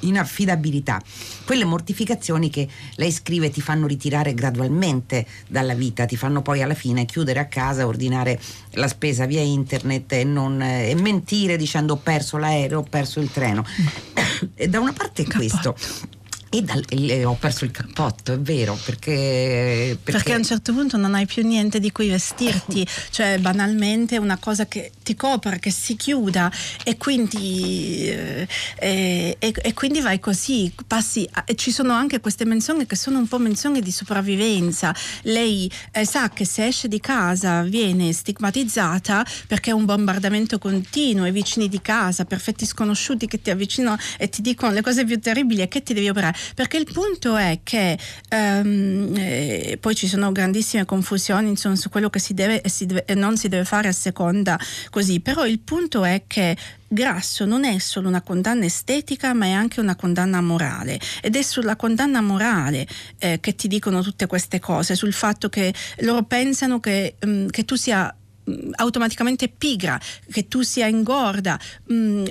inaffidabilità. 0.00 1.00
Quelle 1.44 1.64
mortificazioni 1.64 2.50
che 2.50 2.68
lei 2.96 3.12
scrive 3.12 3.50
ti 3.50 3.60
fanno 3.60 3.86
ritirare 3.86 4.34
gradualmente 4.34 5.26
dalla 5.48 5.74
vita, 5.74 6.04
ti 6.06 6.16
fanno 6.16 6.42
poi 6.42 6.62
alla 6.62 6.74
fine 6.74 7.04
chiudere 7.04 7.38
a 7.40 7.46
casa, 7.46 7.86
ordinare 7.86 8.40
la 8.72 8.88
spesa 8.88 9.26
via 9.26 9.40
internet 9.40 10.12
e, 10.12 10.24
non, 10.24 10.60
e 10.62 10.94
mentire 10.94 11.56
dicendo 11.56 11.94
ho 11.94 11.96
perso 11.96 12.36
l'aereo, 12.36 12.80
ho 12.80 12.86
perso 12.88 13.20
il 13.20 13.30
treno. 13.30 13.64
E 14.54 14.68
da 14.68 14.80
una 14.80 14.92
parte 14.92 15.22
è 15.22 15.26
questo. 15.26 15.74
E, 16.56 16.62
dal, 16.62 16.82
e, 16.88 17.22
ho 17.24 17.34
perso 17.34 17.66
il 17.66 17.70
cappotto, 17.70 18.32
è 18.32 18.38
vero, 18.38 18.78
perché, 18.82 19.98
perché, 20.02 20.18
perché... 20.18 20.32
a 20.32 20.36
un 20.36 20.44
certo 20.44 20.72
punto 20.72 20.96
non 20.96 21.14
hai 21.14 21.26
più 21.26 21.46
niente 21.46 21.78
di 21.78 21.92
cui 21.92 22.08
vestirti, 22.08 22.86
cioè 23.10 23.38
banalmente 23.38 24.16
una 24.16 24.38
cosa 24.38 24.66
che 24.66 24.92
ti 25.02 25.14
copre, 25.14 25.58
che 25.58 25.70
si 25.70 25.96
chiuda 25.96 26.50
e 26.82 26.96
quindi, 26.96 28.08
eh, 28.08 28.46
e, 28.78 29.36
e, 29.38 29.74
quindi 29.74 30.00
vai 30.00 30.18
così, 30.18 30.72
passi, 30.86 31.28
e 31.44 31.54
ci 31.56 31.70
sono 31.70 31.92
anche 31.92 32.20
queste 32.20 32.46
menzogne 32.46 32.86
che 32.86 32.96
sono 32.96 33.18
un 33.18 33.28
po' 33.28 33.38
menzogne 33.38 33.82
di 33.82 33.90
sopravvivenza. 33.90 34.94
Lei 35.22 35.70
eh, 35.92 36.06
sa 36.06 36.30
che 36.30 36.46
se 36.46 36.66
esce 36.66 36.88
di 36.88 37.00
casa 37.00 37.62
viene 37.64 38.14
stigmatizzata 38.14 39.26
perché 39.46 39.72
è 39.72 39.74
un 39.74 39.84
bombardamento 39.84 40.58
continuo, 40.58 41.26
i 41.26 41.32
vicini 41.32 41.68
di 41.68 41.82
casa, 41.82 42.24
perfetti 42.24 42.64
sconosciuti 42.64 43.26
che 43.26 43.42
ti 43.42 43.50
avvicinano 43.50 43.98
e 44.16 44.30
ti 44.30 44.40
dicono 44.40 44.72
le 44.72 44.80
cose 44.80 45.04
più 45.04 45.20
terribili 45.20 45.60
e 45.60 45.68
che 45.68 45.82
ti 45.82 45.92
devi 45.92 46.08
operare 46.08 46.34
perché 46.54 46.76
il 46.76 46.88
punto 46.90 47.36
è 47.36 47.60
che 47.62 47.98
um, 48.30 49.12
eh, 49.16 49.78
poi 49.80 49.94
ci 49.94 50.06
sono 50.06 50.32
grandissime 50.32 50.84
confusioni 50.84 51.48
insomma, 51.48 51.76
su 51.76 51.88
quello 51.88 52.10
che 52.10 52.18
si 52.18 52.34
deve 52.34 52.60
e, 52.60 52.68
si 52.68 52.86
deve 52.86 53.04
e 53.04 53.14
non 53.14 53.36
si 53.36 53.48
deve 53.48 53.64
fare 53.64 53.88
a 53.88 53.92
seconda 53.92 54.58
così, 54.90 55.20
però 55.20 55.46
il 55.46 55.58
punto 55.58 56.04
è 56.04 56.22
che 56.26 56.56
Grasso 56.88 57.44
non 57.44 57.64
è 57.64 57.78
solo 57.78 58.06
una 58.06 58.22
condanna 58.22 58.64
estetica, 58.64 59.34
ma 59.34 59.46
è 59.46 59.50
anche 59.50 59.80
una 59.80 59.96
condanna 59.96 60.40
morale. 60.40 61.00
Ed 61.20 61.34
è 61.34 61.42
sulla 61.42 61.74
condanna 61.74 62.20
morale 62.20 62.86
eh, 63.18 63.40
che 63.40 63.56
ti 63.56 63.66
dicono 63.66 64.02
tutte 64.02 64.26
queste 64.26 64.60
cose, 64.60 64.94
sul 64.94 65.12
fatto 65.12 65.48
che 65.48 65.74
loro 66.00 66.22
pensano 66.22 66.78
che, 66.78 67.16
um, 67.22 67.48
che 67.48 67.64
tu 67.64 67.74
sia 67.74 68.14
um, 68.44 68.70
automaticamente 68.76 69.48
pigra, 69.48 70.00
che 70.30 70.46
tu 70.46 70.62
sia 70.62 70.86
ingorda. 70.86 71.58
Um, 71.88 72.24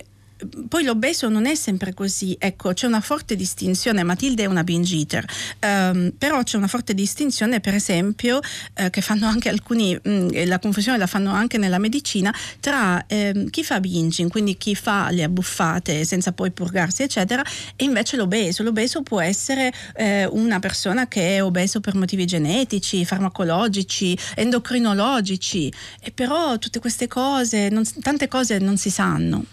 poi 0.68 0.84
l'obeso 0.84 1.30
non 1.30 1.46
è 1.46 1.56
sempre 1.56 1.94
così, 1.94 2.36
ecco, 2.38 2.74
c'è 2.74 2.88
una 2.88 3.00
forte 3.00 3.36
distinzione, 3.38 4.04
Matilde 4.04 4.44
è 4.44 4.46
una 4.48 4.66
binge 4.66 4.96
eater, 4.96 5.26
um, 5.62 6.12
però 6.18 6.44
c'è 6.44 6.58
una 6.58 6.68
forte 6.68 6.94
distinzione, 6.94 7.62
per 7.62 7.74
esempio, 7.74 8.40
uh, 8.40 8.90
che 8.90 9.00
fanno 9.00 9.28
anche 9.28 9.48
alcuni, 9.48 9.96
mh, 9.96 10.10
mm, 10.10 10.30
la 10.46 10.60
confusione 10.60 10.98
la 10.98 11.08
fanno 11.08 11.32
anche 11.32 11.58
nella 11.58 11.78
medicina, 11.78 12.36
tra 12.60 13.04
um, 13.10 13.50
chi 13.50 13.64
fa 13.64 13.80
binging, 13.80 14.30
quindi 14.30 14.58
chi 14.58 14.76
fa 14.76 15.10
le 15.10 15.24
abbuffate 15.24 16.04
senza 16.04 16.34
poi 16.34 16.52
purgarsi, 16.52 17.04
eccetera, 17.04 17.44
e 17.76 17.86
invece 17.86 18.18
l'obeso. 18.18 18.62
L'obeso 18.62 19.04
può 19.04 19.22
essere 19.22 19.72
uh, 19.96 20.38
una 20.38 20.60
persona 20.60 21.08
che 21.08 21.38
è 21.38 21.44
obeso 21.44 21.80
per 21.80 21.96
motivi 21.96 22.26
genetici, 22.26 23.06
farmacologici, 23.06 24.18
endocrinologici, 24.36 25.72
e 26.02 26.12
però 26.12 26.58
tutte 26.58 26.80
queste 26.80 27.08
cose, 27.08 27.70
non, 27.70 27.84
tante 28.02 28.28
cose 28.28 28.58
non 28.60 28.76
si 28.76 28.90
sanno. 28.90 29.46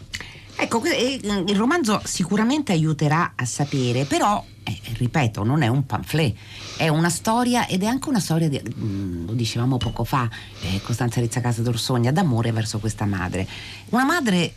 Ecco, 0.55 0.83
il 0.85 1.57
romanzo 1.57 2.01
sicuramente 2.05 2.73
aiuterà 2.73 3.33
a 3.35 3.45
sapere, 3.45 4.05
però, 4.05 4.45
eh, 4.63 4.81
ripeto, 4.97 5.43
non 5.43 5.63
è 5.63 5.69
un 5.69 5.87
pamphlet, 5.87 6.37
è 6.77 6.89
una 6.89 7.11
storia 7.11 7.67
ed 7.67 7.83
è 7.83 7.87
anche 7.87 8.09
una 8.09 8.21
storia, 8.21 8.49
di, 8.49 8.61
mm, 8.63 9.27
lo 9.27 9.33
dicevamo 9.33 9.77
poco 9.77 10.05
fa, 10.05 10.29
eh, 10.63 10.81
Costanza 10.83 11.21
Rizza 11.21 11.41
Casa 11.41 11.63
d'Orsogna, 11.63 12.13
d'amore 12.13 12.53
verso 12.53 12.79
questa 12.79 13.07
madre. 13.07 13.47
Una 13.91 14.05
madre 14.05 14.53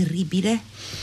terribile 0.00 0.60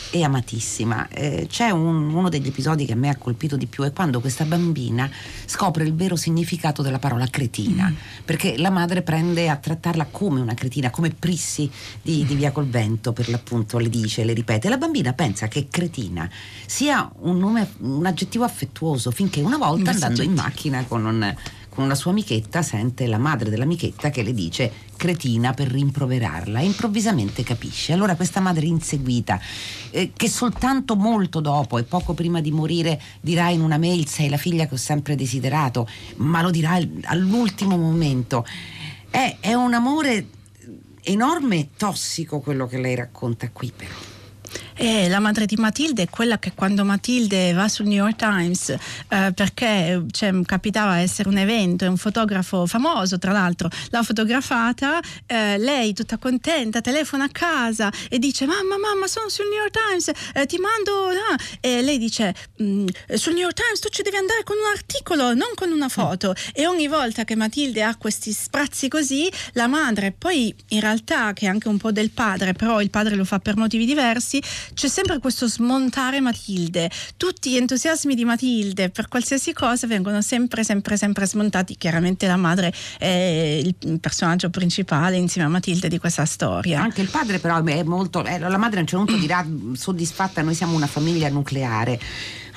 e 0.10 0.24
amatissima. 0.24 1.08
Eh, 1.10 1.46
c'è 1.48 1.70
un, 1.70 2.14
uno 2.14 2.30
degli 2.30 2.48
episodi 2.48 2.86
che 2.86 2.94
a 2.94 2.96
me 2.96 3.10
ha 3.10 3.16
colpito 3.16 3.56
di 3.56 3.68
più 3.68 3.84
è 3.84 3.94
quando 3.94 4.20
questa 4.20 4.44
bambina 4.46 5.10
scopre 5.46 5.84
il 5.84 5.94
vero 5.94 6.16
significato 6.16 6.82
della 6.82 6.98
parola 6.98 7.28
cretina, 7.28 7.90
mm. 7.90 7.96
perché 8.26 8.58
la 8.58 8.72
madre 8.72 9.04
prende 9.04 9.50
a 9.50 9.56
trattarla 9.56 10.08
come 10.10 10.40
una 10.40 10.56
cretina, 10.56 10.90
come 10.90 11.12
Prissi 11.12 11.70
di, 12.02 12.26
di 12.26 12.36
Via 12.36 12.52
col 12.52 12.68
Vento, 12.68 13.14
per 13.14 13.30
l'appunto 13.30 13.78
le 13.78 13.90
dice, 13.90 14.24
le 14.24 14.34
ripete. 14.34 14.70
La 14.70 14.78
bambina 14.78 15.14
pensa 15.14 15.48
che 15.48 15.68
cretina 15.70 16.28
sia 16.66 17.10
un, 17.20 17.38
nome, 17.38 17.70
un 17.80 18.06
aggettivo 18.06 18.44
affettuoso 18.44 19.12
finché 19.12 19.42
una 19.42 19.58
volta 19.58 19.92
andando 19.92 20.24
in 20.24 20.34
macchina 20.34 20.84
con 20.86 21.06
un 21.06 21.36
con 21.78 21.86
una 21.86 21.94
sua 21.94 22.10
amichetta 22.10 22.64
sente 22.64 23.06
la 23.06 23.20
madre 23.20 23.52
dell'amichetta 23.52 24.10
che 24.10 24.24
le 24.24 24.34
dice 24.34 24.72
cretina 24.96 25.54
per 25.54 25.68
rimproverarla 25.68 26.60
e 26.60 26.66
improvvisamente 26.66 27.44
capisce. 27.44 27.94
Allora 27.94 28.16
questa 28.16 28.40
madre 28.40 28.66
inseguita, 28.66 29.40
eh, 29.92 30.12
che 30.12 30.28
soltanto 30.28 30.96
molto 30.96 31.40
dopo 31.40 31.78
e 31.78 31.84
poco 31.84 32.16
prima 32.16 32.42
di 32.42 32.50
morire 32.50 33.00
dirà 33.22 33.50
in 33.50 33.62
una 33.62 33.78
mail 33.78 34.08
sei 34.08 34.28
la 34.28 34.38
figlia 34.38 34.66
che 34.66 34.74
ho 34.74 34.78
sempre 34.78 35.14
desiderato, 35.14 35.88
ma 36.16 36.42
lo 36.42 36.50
dirà 36.50 36.80
all'ultimo 37.04 37.78
momento, 37.78 38.44
è, 39.12 39.38
è 39.40 39.54
un 39.54 39.76
amore 39.76 40.30
enorme 41.04 41.58
e 41.58 41.70
tossico 41.78 42.40
quello 42.40 42.66
che 42.66 42.80
lei 42.80 42.96
racconta 42.96 43.52
qui 43.52 43.72
però. 43.76 43.94
E 44.80 45.10
la 45.10 45.20
madre 45.20 45.48
di 45.48 45.56
Matilde 45.56 46.04
è 46.04 46.08
quella 46.08 46.38
che 46.38 46.52
quando 46.54 46.86
Matilde 46.86 47.52
va 47.54 47.68
sul 47.68 47.88
New 47.88 47.96
York 47.98 48.16
Times 48.16 48.70
eh, 48.70 49.32
perché 49.34 50.06
cioè, 50.12 50.32
capitava 50.46 51.00
essere 51.00 51.30
un 51.30 51.38
evento 51.40 51.84
e 51.84 51.88
un 51.88 51.98
fotografo 51.98 52.68
famoso 52.68 53.18
tra 53.18 53.32
l'altro 53.32 53.70
l'ha 53.90 54.04
fotografata 54.04 55.00
eh, 55.26 55.58
lei 55.58 55.94
tutta 55.94 56.18
contenta 56.18 56.80
telefona 56.82 57.24
a 57.24 57.30
casa 57.30 57.92
e 58.08 58.20
dice 58.20 58.46
mamma 58.46 58.78
mamma 58.78 59.08
sono 59.08 59.30
sul 59.30 59.46
New 59.46 59.58
York 59.58 59.72
Times 59.72 60.12
eh, 60.36 60.46
ti 60.46 60.60
mando 60.60 61.08
ah. 61.08 61.38
e 61.60 61.82
lei 61.82 61.98
dice 61.98 62.36
mm, 62.62 62.86
sul 63.16 63.34
New 63.34 63.42
York 63.42 63.56
Times 63.56 63.80
tu 63.80 63.90
ci 63.90 64.04
devi 64.04 64.18
andare 64.18 64.44
con 64.44 64.58
un 64.58 64.76
articolo 64.76 65.34
non 65.34 65.50
con 65.56 65.72
una 65.72 65.90
foto 65.90 66.36
e 66.54 66.68
ogni 66.68 66.88
volta 66.88 67.24
che 67.24 67.36
Matilde 67.36 67.82
ha 67.82 67.96
questi 67.96 68.32
sprazzi 68.32 68.90
così 68.90 69.28
la 69.54 69.66
madre 69.66 70.14
poi 70.16 70.54
in 70.70 70.82
realtà 70.82 71.34
che 71.34 71.48
è 71.48 71.50
anche 71.50 71.68
un 71.68 71.78
po' 71.78 71.92
del 71.92 72.12
padre 72.12 72.54
però 72.54 72.80
il 72.80 72.92
padre 72.92 73.16
lo 73.16 73.26
fa 73.26 73.40
per 73.40 73.58
motivi 73.58 73.86
diversi 73.88 74.40
c'è 74.74 74.88
sempre 74.88 75.20
questo 75.20 75.48
smontare 75.48 76.20
Matilde. 76.20 76.90
Tutti 77.18 77.52
gli 77.52 77.56
entusiasmi 77.56 78.16
di 78.16 78.26
Matilde 78.26 78.90
per 78.90 79.08
qualsiasi 79.08 79.54
cosa 79.54 79.88
vengono 79.88 80.22
sempre, 80.22 80.64
sempre, 80.64 80.98
sempre 80.98 81.26
smontati. 81.26 81.76
Chiaramente 81.78 82.28
la 82.28 82.38
madre 82.38 82.74
è 82.98 83.62
il 83.64 84.00
personaggio 84.00 84.50
principale 84.50 85.18
insieme 85.18 85.48
a 85.48 85.52
Matilde 85.52 85.88
di 85.88 85.98
questa 85.98 86.26
storia. 86.26 86.82
Anche 86.82 87.02
il 87.02 87.10
padre 87.10 87.40
però 87.40 87.64
è 87.64 87.84
molto... 87.84 88.24
Eh, 88.26 88.40
la 88.40 88.58
madre 88.58 88.78
a 88.78 88.82
un 88.82 88.88
certo 88.88 89.06
punto 89.06 89.20
dirà 89.20 89.46
soddisfatta, 89.74 90.42
noi 90.42 90.56
siamo 90.56 90.76
una 90.76 90.88
famiglia 90.88 91.30
nucleare 91.30 92.00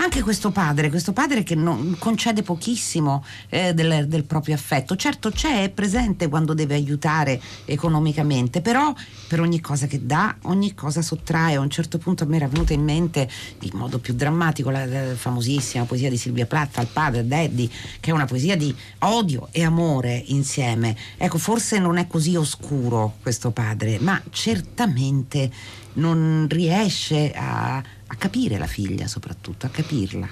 anche 0.00 0.22
questo 0.22 0.50
padre, 0.50 0.88
questo 0.88 1.12
padre 1.12 1.42
che 1.42 1.54
non 1.54 1.96
concede 1.98 2.42
pochissimo 2.42 3.22
eh, 3.50 3.74
del, 3.74 4.08
del, 4.08 4.24
proprio 4.24 4.54
affetto. 4.54 4.96
Certo 4.96 5.30
c'è, 5.30 5.62
è 5.62 5.68
presente 5.68 6.28
quando 6.28 6.54
deve 6.54 6.74
aiutare 6.74 7.38
economicamente, 7.66 8.62
però 8.62 8.94
per 9.28 9.40
ogni 9.40 9.60
cosa 9.60 9.86
che 9.86 10.06
dà, 10.06 10.36
ogni 10.44 10.74
cosa 10.74 11.02
sottrae. 11.02 11.56
A 11.56 11.60
un 11.60 11.68
certo 11.68 11.98
punto 11.98 12.24
a 12.24 12.26
me 12.26 12.36
era 12.36 12.48
venuta 12.48 12.72
in 12.72 12.82
mente 12.82 13.28
in 13.60 13.72
modo 13.74 13.98
più 13.98 14.14
drammatico 14.14 14.70
la, 14.70 14.86
la 14.86 15.14
famosissima 15.14 15.84
poesia 15.84 16.08
di 16.08 16.16
Silvia 16.16 16.46
Platta, 16.46 16.80
al 16.80 16.88
padre, 16.88 17.26
Daddy, 17.26 17.70
che 18.00 18.10
è 18.10 18.14
una 18.14 18.24
poesia 18.24 18.56
di 18.56 18.74
odio 19.00 19.48
e 19.50 19.62
amore 19.64 20.22
insieme. 20.28 20.96
Ecco, 21.18 21.36
forse 21.36 21.78
non 21.78 21.98
è 21.98 22.06
così 22.06 22.36
oscuro 22.36 23.16
questo 23.20 23.50
padre, 23.50 23.98
ma 24.00 24.20
certamente 24.30 25.50
non 25.92 26.46
riesce 26.48 27.32
a, 27.34 27.82
a 28.12 28.16
capire 28.16 28.58
la 28.58 28.66
figlia 28.66 29.06
soprattutto, 29.06 29.66
a 29.66 29.68
capirla. 29.68 30.28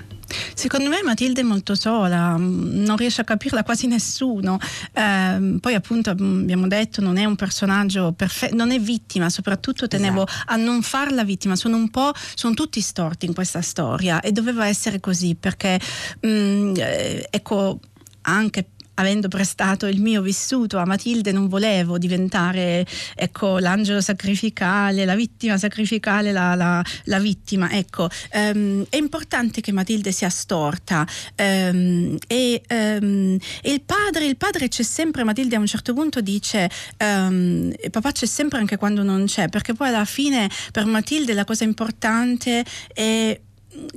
Secondo 0.52 0.88
me 0.88 1.00
Matilde 1.04 1.42
è 1.42 1.44
molto 1.44 1.76
sola, 1.76 2.36
mm, 2.36 2.82
non 2.84 2.96
riesce 2.96 3.20
a 3.20 3.24
capirla 3.24 3.62
quasi 3.62 3.86
nessuno. 3.86 4.58
Eh, 4.92 5.58
poi 5.60 5.74
appunto 5.74 6.12
mm, 6.12 6.42
abbiamo 6.42 6.66
detto 6.66 7.00
non 7.00 7.16
è 7.18 7.24
un 7.24 7.36
personaggio 7.36 8.12
perfetto, 8.12 8.56
non 8.56 8.72
è 8.72 8.80
vittima, 8.80 9.30
soprattutto 9.30 9.86
tenevo 9.86 10.26
esatto. 10.26 10.52
a 10.52 10.56
non 10.56 10.82
farla 10.82 11.22
vittima, 11.22 11.54
sono 11.54 11.76
un 11.76 11.88
po', 11.88 12.12
sono 12.34 12.54
tutti 12.54 12.80
storti 12.80 13.26
in 13.26 13.34
questa 13.34 13.62
storia 13.62 14.20
e 14.20 14.32
doveva 14.32 14.66
essere 14.66 14.98
così 14.98 15.36
perché 15.36 15.80
mh, 16.20 16.28
mm, 16.28 16.74
eh, 16.76 17.28
ecco 17.30 17.78
anche 18.22 18.70
avendo 18.98 19.28
prestato 19.28 19.86
il 19.86 20.00
mio 20.00 20.22
vissuto 20.22 20.78
a 20.78 20.84
Matilde 20.84 21.32
non 21.32 21.48
volevo 21.48 21.98
diventare 21.98 22.86
ecco, 23.14 23.58
l'angelo 23.58 24.00
sacrificale, 24.00 25.04
la 25.04 25.14
vittima 25.14 25.56
sacrificale, 25.58 26.32
la, 26.32 26.54
la, 26.54 26.84
la 27.04 27.18
vittima. 27.18 27.70
Ecco, 27.70 28.08
um, 28.34 28.84
è 28.88 28.96
importante 28.96 29.60
che 29.60 29.72
Matilde 29.72 30.12
sia 30.12 30.28
storta 30.28 31.06
um, 31.36 32.16
e, 32.26 32.62
um, 32.70 33.38
e, 33.62 33.72
il 33.72 33.82
padre, 33.82 34.26
il 34.26 34.36
padre 34.36 34.68
c'è 34.68 34.82
sempre, 34.82 35.24
Matilde 35.24 35.56
a 35.56 35.60
un 35.60 35.66
certo 35.66 35.94
punto 35.94 36.20
dice 36.20 36.70
papà 36.96 38.12
c'è 38.12 38.26
sempre 38.26 38.58
anche 38.58 38.76
quando 38.76 39.02
non 39.02 39.24
c'è, 39.26 39.48
perché 39.48 39.72
poi 39.74 39.88
alla 39.88 40.04
fine 40.04 40.48
per 40.72 40.84
Matilde 40.84 41.32
la 41.34 41.44
cosa 41.44 41.64
importante 41.64 42.64
è 42.92 43.40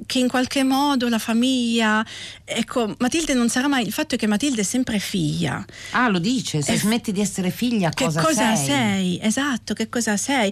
che 0.06 0.20
in 0.20 0.28
qualche 0.28 0.64
modo 0.64 1.08
la 1.08 1.18
famiglia, 1.18 2.06
ecco, 2.44 2.94
Matilde 3.00 3.34
non 3.34 3.50
sarà 3.50 3.68
mai, 3.68 3.86
il 3.86 3.94
fatto 3.94 4.16
è 4.16 4.18
che 4.18 4.28
Matilde 4.28 4.62
è 4.62 4.64
sempre 4.64 5.00
figlia. 5.00 5.64
Ah, 5.92 6.10
lo 6.10 6.20
dice, 6.20 6.62
se 6.62 6.74
e 6.74 6.78
smetti 6.78 7.12
di 7.12 7.22
essere 7.22 7.50
figlia, 7.52 7.90
che 7.90 8.06
cosa, 8.06 8.22
cosa 8.22 8.56
sei? 8.56 8.66
sei? 8.66 9.20
Esatto, 9.22 9.74
che 9.74 9.88
cosa 9.88 10.18
sei? 10.18 10.52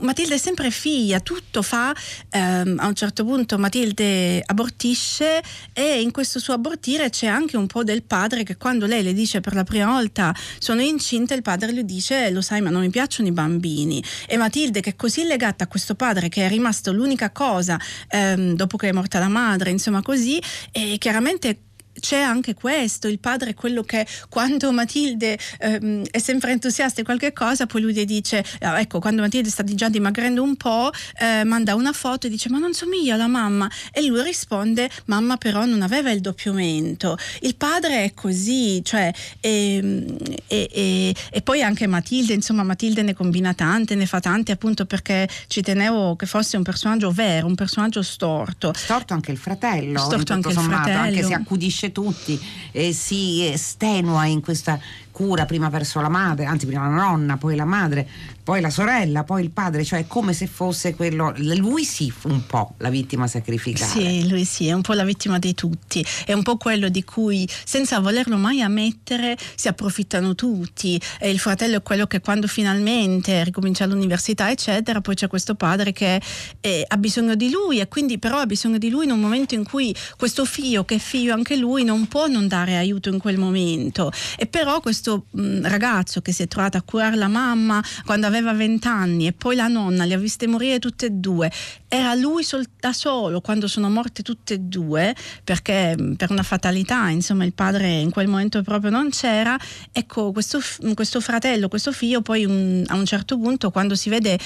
Matilde 0.00 0.34
è 0.34 0.38
sempre 0.38 0.70
figlia, 0.70 1.20
tutto 1.20 1.62
fa, 1.62 1.94
ehm, 2.30 2.76
a 2.78 2.86
un 2.86 2.94
certo 2.94 3.24
punto 3.24 3.58
Matilde 3.58 4.42
abortisce 4.44 5.42
e 5.72 6.00
in 6.00 6.10
questo 6.10 6.38
suo 6.38 6.52
abortire 6.52 7.08
c'è 7.08 7.26
anche 7.26 7.56
un 7.56 7.66
po' 7.66 7.84
del 7.84 8.02
padre 8.02 8.42
che 8.42 8.56
quando 8.56 8.86
lei 8.86 9.02
le 9.02 9.14
dice 9.14 9.40
per 9.40 9.54
la 9.54 9.64
prima 9.64 9.86
volta 9.86 10.34
sono 10.58 10.82
incinta, 10.82 11.34
il 11.34 11.42
padre 11.42 11.72
le 11.72 11.84
dice 11.84 12.30
lo 12.30 12.42
sai 12.42 12.60
ma 12.60 12.68
non 12.68 12.82
mi 12.82 12.90
piacciono 12.90 13.28
i 13.28 13.32
bambini. 13.32 14.02
E 14.26 14.36
Matilde 14.36 14.80
che 14.80 14.90
è 14.90 14.96
così 14.96 15.24
legata 15.24 15.64
a 15.64 15.66
questo 15.66 15.94
padre 15.94 16.28
che 16.28 16.44
è 16.44 16.48
rimasto 16.48 16.92
l'unica 16.92 17.30
cosa 17.30 17.80
ehm, 18.08 18.56
dopo 18.58 18.76
che 18.76 18.88
è 18.88 18.92
morta 18.92 19.20
la 19.20 19.28
madre, 19.28 19.70
insomma 19.70 20.02
così, 20.02 20.42
e 20.72 20.96
chiaramente 20.98 21.67
c'è 22.00 22.20
anche 22.20 22.54
questo, 22.54 23.08
il 23.08 23.18
padre 23.18 23.50
è 23.50 23.54
quello 23.54 23.82
che 23.82 24.06
quando 24.28 24.72
Matilde 24.72 25.38
ehm, 25.58 26.04
è 26.10 26.18
sempre 26.18 26.52
entusiasta 26.52 27.00
di 27.00 27.06
qualche 27.06 27.32
cosa, 27.32 27.66
poi 27.66 27.82
lui 27.82 27.94
gli 27.94 28.04
dice, 28.04 28.44
ah, 28.60 28.80
ecco, 28.80 28.98
quando 28.98 29.22
Matilde 29.22 29.50
sta 29.50 29.64
già 29.64 29.88
dimagrendo 29.88 30.42
un 30.42 30.56
po', 30.56 30.90
eh, 31.18 31.44
manda 31.44 31.74
una 31.74 31.92
foto 31.92 32.26
e 32.26 32.30
dice, 32.30 32.48
ma 32.48 32.58
non 32.58 32.72
somiglia 32.74 33.14
alla 33.14 33.26
mamma? 33.26 33.70
E 33.92 34.04
lui 34.06 34.22
risponde, 34.22 34.88
mamma 35.06 35.36
però 35.36 35.64
non 35.64 35.82
aveva 35.82 36.10
il 36.10 36.20
doppio 36.20 36.52
mento. 36.52 37.16
Il 37.40 37.56
padre 37.56 38.04
è 38.04 38.14
così, 38.14 38.82
cioè, 38.84 39.12
e, 39.40 39.76
ehm, 39.76 40.16
e, 40.46 40.68
e, 40.72 41.14
e 41.30 41.42
poi 41.42 41.62
anche 41.62 41.86
Matilde, 41.86 42.32
insomma, 42.32 42.62
Matilde 42.62 43.02
ne 43.02 43.14
combina 43.14 43.54
tante, 43.54 43.94
ne 43.94 44.06
fa 44.06 44.20
tante 44.20 44.52
appunto 44.52 44.86
perché 44.86 45.28
ci 45.46 45.62
tenevo 45.62 46.16
che 46.16 46.26
fosse 46.26 46.56
un 46.56 46.62
personaggio 46.62 47.10
vero, 47.10 47.46
un 47.46 47.54
personaggio 47.54 48.02
storto. 48.02 48.72
Storto 48.74 49.14
anche 49.14 49.32
il 49.32 49.38
fratello, 49.38 49.98
storto 49.98 50.32
anche 50.32 50.52
sommato, 50.52 50.88
il 50.88 50.94
fratello. 50.94 51.16
anche 51.16 51.22
se 51.24 51.34
accudisce 51.34 51.87
tutti 51.92 52.40
e 52.72 52.92
si 52.92 53.52
stenua 53.56 54.26
in 54.26 54.40
questa 54.40 54.80
cura 55.18 55.46
prima 55.46 55.68
verso 55.68 56.00
la 56.00 56.08
madre, 56.08 56.44
anzi 56.44 56.66
prima 56.66 56.88
la 56.88 56.94
nonna, 56.94 57.36
poi 57.38 57.56
la 57.56 57.64
madre, 57.64 58.08
poi 58.44 58.60
la 58.60 58.70
sorella, 58.70 59.24
poi 59.24 59.42
il 59.42 59.50
padre, 59.50 59.82
cioè 59.82 60.06
come 60.06 60.32
se 60.32 60.46
fosse 60.46 60.94
quello, 60.94 61.34
lui 61.36 61.82
sì, 61.82 62.12
un 62.22 62.46
po' 62.46 62.74
la 62.76 62.88
vittima 62.88 63.26
sacrificale. 63.26 63.90
Sì, 63.90 64.28
lui 64.28 64.44
sì, 64.44 64.68
è 64.68 64.72
un 64.72 64.82
po' 64.82 64.92
la 64.92 65.02
vittima 65.02 65.40
di 65.40 65.54
tutti, 65.54 66.06
è 66.24 66.32
un 66.34 66.44
po' 66.44 66.56
quello 66.56 66.88
di 66.88 67.02
cui 67.02 67.48
senza 67.64 67.98
volerlo 67.98 68.36
mai 68.36 68.62
ammettere 68.62 69.36
si 69.56 69.66
approfittano 69.66 70.36
tutti, 70.36 71.00
e 71.18 71.30
il 71.30 71.40
fratello 71.40 71.78
è 71.78 71.82
quello 71.82 72.06
che 72.06 72.20
quando 72.20 72.46
finalmente 72.46 73.42
ricomincia 73.42 73.86
l'università 73.86 74.52
eccetera, 74.52 75.00
poi 75.00 75.16
c'è 75.16 75.26
questo 75.26 75.56
padre 75.56 75.90
che 75.90 76.22
eh, 76.60 76.84
ha 76.86 76.96
bisogno 76.96 77.34
di 77.34 77.50
lui 77.50 77.80
e 77.80 77.88
quindi 77.88 78.20
però 78.20 78.38
ha 78.38 78.46
bisogno 78.46 78.78
di 78.78 78.88
lui 78.88 79.06
in 79.06 79.10
un 79.10 79.18
momento 79.18 79.56
in 79.56 79.64
cui 79.64 79.92
questo 80.16 80.44
figlio, 80.44 80.84
che 80.84 80.94
è 80.94 80.98
figlio 80.98 81.34
anche 81.34 81.56
lui, 81.56 81.82
non 81.82 82.06
può 82.06 82.28
non 82.28 82.46
dare 82.46 82.76
aiuto 82.76 83.08
in 83.08 83.18
quel 83.18 83.36
momento 83.36 84.12
e 84.36 84.46
però 84.46 84.80
questo 84.80 85.06
questo 85.08 85.26
mh, 85.30 85.66
ragazzo 85.66 86.20
che 86.20 86.32
si 86.32 86.42
è 86.42 86.48
trovato 86.48 86.76
a 86.76 86.82
curare 86.82 87.16
la 87.16 87.28
mamma 87.28 87.82
quando 88.04 88.26
aveva 88.26 88.52
20 88.52 88.86
anni 88.86 89.26
e 89.26 89.32
poi 89.32 89.56
la 89.56 89.66
nonna 89.66 90.04
le 90.04 90.14
ha 90.14 90.18
viste 90.18 90.46
morire 90.46 90.78
tutte 90.78 91.06
e 91.06 91.10
due, 91.10 91.50
era 91.88 92.14
lui 92.14 92.44
sol- 92.44 92.66
da 92.78 92.92
solo 92.92 93.40
quando 93.40 93.66
sono 93.66 93.88
morte 93.88 94.22
tutte 94.22 94.54
e 94.54 94.58
due 94.58 95.14
perché 95.42 95.96
per 96.16 96.30
una 96.30 96.42
fatalità 96.42 97.08
insomma 97.08 97.44
il 97.44 97.54
padre 97.54 97.88
in 97.98 98.10
quel 98.10 98.28
momento 98.28 98.62
proprio 98.62 98.90
non 98.90 99.08
c'era, 99.10 99.56
ecco 99.92 100.32
questo, 100.32 100.60
questo 100.94 101.20
fratello, 101.20 101.68
questo 101.68 101.92
figlio 101.92 102.20
poi 102.20 102.44
un, 102.44 102.84
a 102.86 102.94
un 102.94 103.06
certo 103.06 103.38
punto 103.38 103.70
quando 103.70 103.94
si 103.94 104.10
vede 104.10 104.38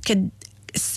che 0.00 0.28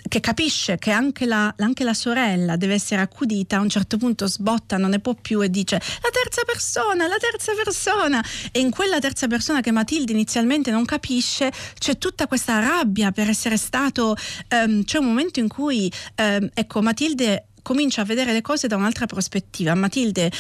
che 0.07 0.19
capisce 0.19 0.77
che 0.77 0.91
anche 0.91 1.25
la, 1.25 1.53
anche 1.57 1.83
la, 1.83 1.93
sorella 1.93 2.55
deve 2.55 2.73
essere 2.73 3.01
accudita, 3.01 3.57
a 3.57 3.59
un 3.61 3.69
certo 3.69 3.97
punto 3.97 4.27
sbotta, 4.27 4.77
non 4.77 4.89
ne 4.91 4.99
può 4.99 5.13
più 5.13 5.41
e 5.41 5.49
dice 5.49 5.75
la 5.75 6.09
terza 6.11 6.43
persona, 6.45 7.07
la 7.07 7.17
terza 7.17 7.53
persona. 7.53 8.23
E 8.51 8.59
in 8.59 8.69
quella 8.69 8.99
terza 8.99 9.27
persona 9.27 9.61
che 9.61 9.71
Matilde 9.71 10.11
inizialmente 10.11 10.71
non 10.71 10.85
capisce 10.85 11.51
c'è 11.77 11.97
tutta 11.97 12.27
questa 12.27 12.59
rabbia 12.59 13.11
per 13.11 13.29
essere 13.29 13.57
stato... 13.57 14.15
Um, 14.51 14.83
c'è 14.83 14.97
un 14.97 15.05
momento 15.05 15.39
in 15.39 15.47
cui, 15.47 15.91
um, 16.17 16.49
ecco, 16.53 16.81
Matilde 16.81 17.47
comincia 17.61 18.01
a 18.01 18.05
vedere 18.05 18.33
le 18.33 18.41
cose 18.41 18.67
da 18.67 18.75
un'altra 18.75 19.05
prospettiva. 19.05 19.75
Matilde 19.75 20.31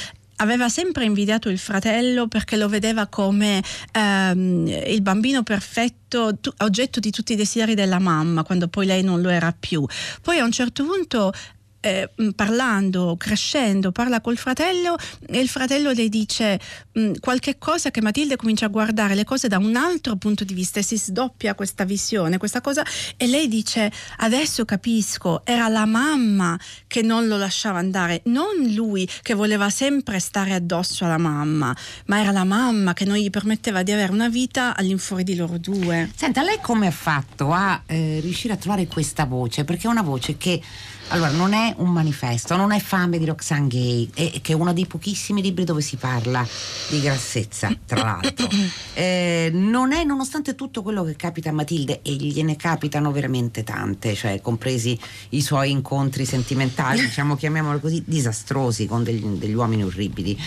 aveva 0.41 0.69
sempre 0.69 1.05
invidiato 1.05 1.49
il 1.49 1.57
fratello 1.57 2.27
perché 2.27 2.57
lo 2.57 2.67
vedeva 2.67 3.07
come 3.07 3.63
ehm, 3.91 4.67
il 4.67 5.01
bambino 5.01 5.43
perfetto, 5.43 6.37
tu, 6.39 6.51
oggetto 6.57 6.99
di 6.99 7.11
tutti 7.11 7.33
i 7.33 7.35
desideri 7.35 7.75
della 7.75 7.99
mamma, 7.99 8.43
quando 8.43 8.67
poi 8.67 8.85
lei 8.85 9.03
non 9.03 9.21
lo 9.21 9.29
era 9.29 9.55
più. 9.57 9.85
Poi 10.21 10.39
a 10.39 10.43
un 10.43 10.51
certo 10.51 10.83
punto 10.85 11.31
eh, 11.81 12.09
parlando, 12.35 13.15
crescendo, 13.17 13.91
parla 13.91 14.21
col 14.21 14.37
fratello 14.37 14.97
e 15.27 15.39
il 15.39 15.47
fratello 15.47 15.91
le 15.91 16.09
dice 16.09 16.59
mh, 16.91 17.19
qualche 17.19 17.57
cosa 17.57 17.91
che 17.91 18.01
Matilde 18.01 18.35
comincia 18.35 18.65
a 18.65 18.69
guardare 18.69 19.15
le 19.15 19.23
cose 19.23 19.47
da 19.47 19.57
un 19.57 19.75
altro 19.75 20.15
punto 20.15 20.43
di 20.43 20.53
vista 20.53 20.79
e 20.79 20.83
si 20.83 20.97
sdoppia 20.97 21.55
questa 21.55 21.85
visione, 21.85 22.37
questa 22.37 22.61
cosa 22.61 22.83
e 23.15 23.27
lei 23.27 23.47
dice 23.47 23.91
adesso 24.17 24.65
capisco, 24.65 25.45
era 25.45 25.67
la 25.67 25.85
mamma 25.85 26.59
che 26.87 27.01
non 27.01 27.27
lo 27.27 27.37
lasciava 27.37 27.79
andare, 27.79 28.21
non 28.25 28.73
lui 28.73 29.07
che 29.21 29.33
voleva 29.33 29.69
sempre 29.69 30.19
stare 30.19 30.53
addosso 30.53 31.05
alla 31.05 31.17
mamma, 31.17 31.75
ma 32.05 32.19
era 32.19 32.31
la 32.31 32.43
mamma 32.43 32.93
che 32.93 33.05
non 33.05 33.15
gli 33.15 33.29
permetteva 33.29 33.83
di 33.83 33.91
avere 33.91 34.11
una 34.11 34.29
vita 34.29 34.75
all'infuori 34.75 35.23
di 35.23 35.35
loro 35.35 35.57
due. 35.57 36.11
Senta, 36.15 36.43
lei 36.43 36.59
come 36.61 36.87
ha 36.87 36.91
fatto 36.91 37.51
a 37.51 37.81
eh, 37.85 38.19
riuscire 38.21 38.53
a 38.53 38.57
trovare 38.57 38.87
questa 38.87 39.25
voce? 39.25 39.63
Perché 39.63 39.87
è 39.87 39.89
una 39.89 40.01
voce 40.01 40.37
che 40.37 40.61
allora, 41.09 41.31
non 41.31 41.53
è 41.53 41.68
un 41.77 41.89
manifesto, 41.89 42.55
non 42.55 42.71
è 42.71 42.79
fame 42.79 43.17
di 43.17 43.25
Roxane 43.25 43.67
Gay, 43.67 44.09
è, 44.13 44.41
che 44.41 44.53
è 44.53 44.55
uno 44.55 44.73
dei 44.73 44.85
pochissimi 44.85 45.41
libri 45.41 45.63
dove 45.63 45.81
si 45.81 45.95
parla 45.95 46.45
di 46.89 47.01
grassezza, 47.01 47.75
tra 47.85 48.03
l'altro. 48.03 48.47
Eh, 48.99 49.49
non 49.53 49.93
è, 49.93 50.03
nonostante 50.03 50.55
tutto 50.55 50.81
quello 50.81 51.05
che 51.05 51.15
capita 51.15 51.49
a 51.49 51.53
Matilde, 51.53 52.01
e 52.01 52.15
gliene 52.15 52.57
capitano 52.57 53.11
veramente 53.13 53.63
tante, 53.63 54.13
cioè 54.13 54.41
compresi 54.41 54.99
i 55.29 55.41
suoi 55.41 55.71
incontri 55.71 56.25
sentimentali, 56.25 56.99
diciamo 56.99 57.37
chiamiamolo 57.37 57.79
così, 57.79 58.03
disastrosi 58.05 58.87
con 58.87 59.03
degli, 59.03 59.23
degli 59.37 59.53
uomini 59.53 59.85
orribili. 59.85 60.37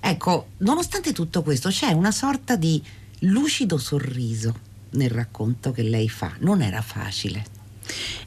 Ecco, 0.00 0.48
nonostante 0.58 1.12
tutto 1.12 1.42
questo, 1.42 1.68
c'è 1.68 1.92
una 1.92 2.12
sorta 2.12 2.56
di 2.56 2.82
lucido 3.20 3.76
sorriso 3.76 4.54
nel 4.92 5.10
racconto 5.10 5.70
che 5.72 5.82
lei 5.82 6.08
fa. 6.08 6.32
Non 6.38 6.62
era 6.62 6.80
facile 6.80 7.57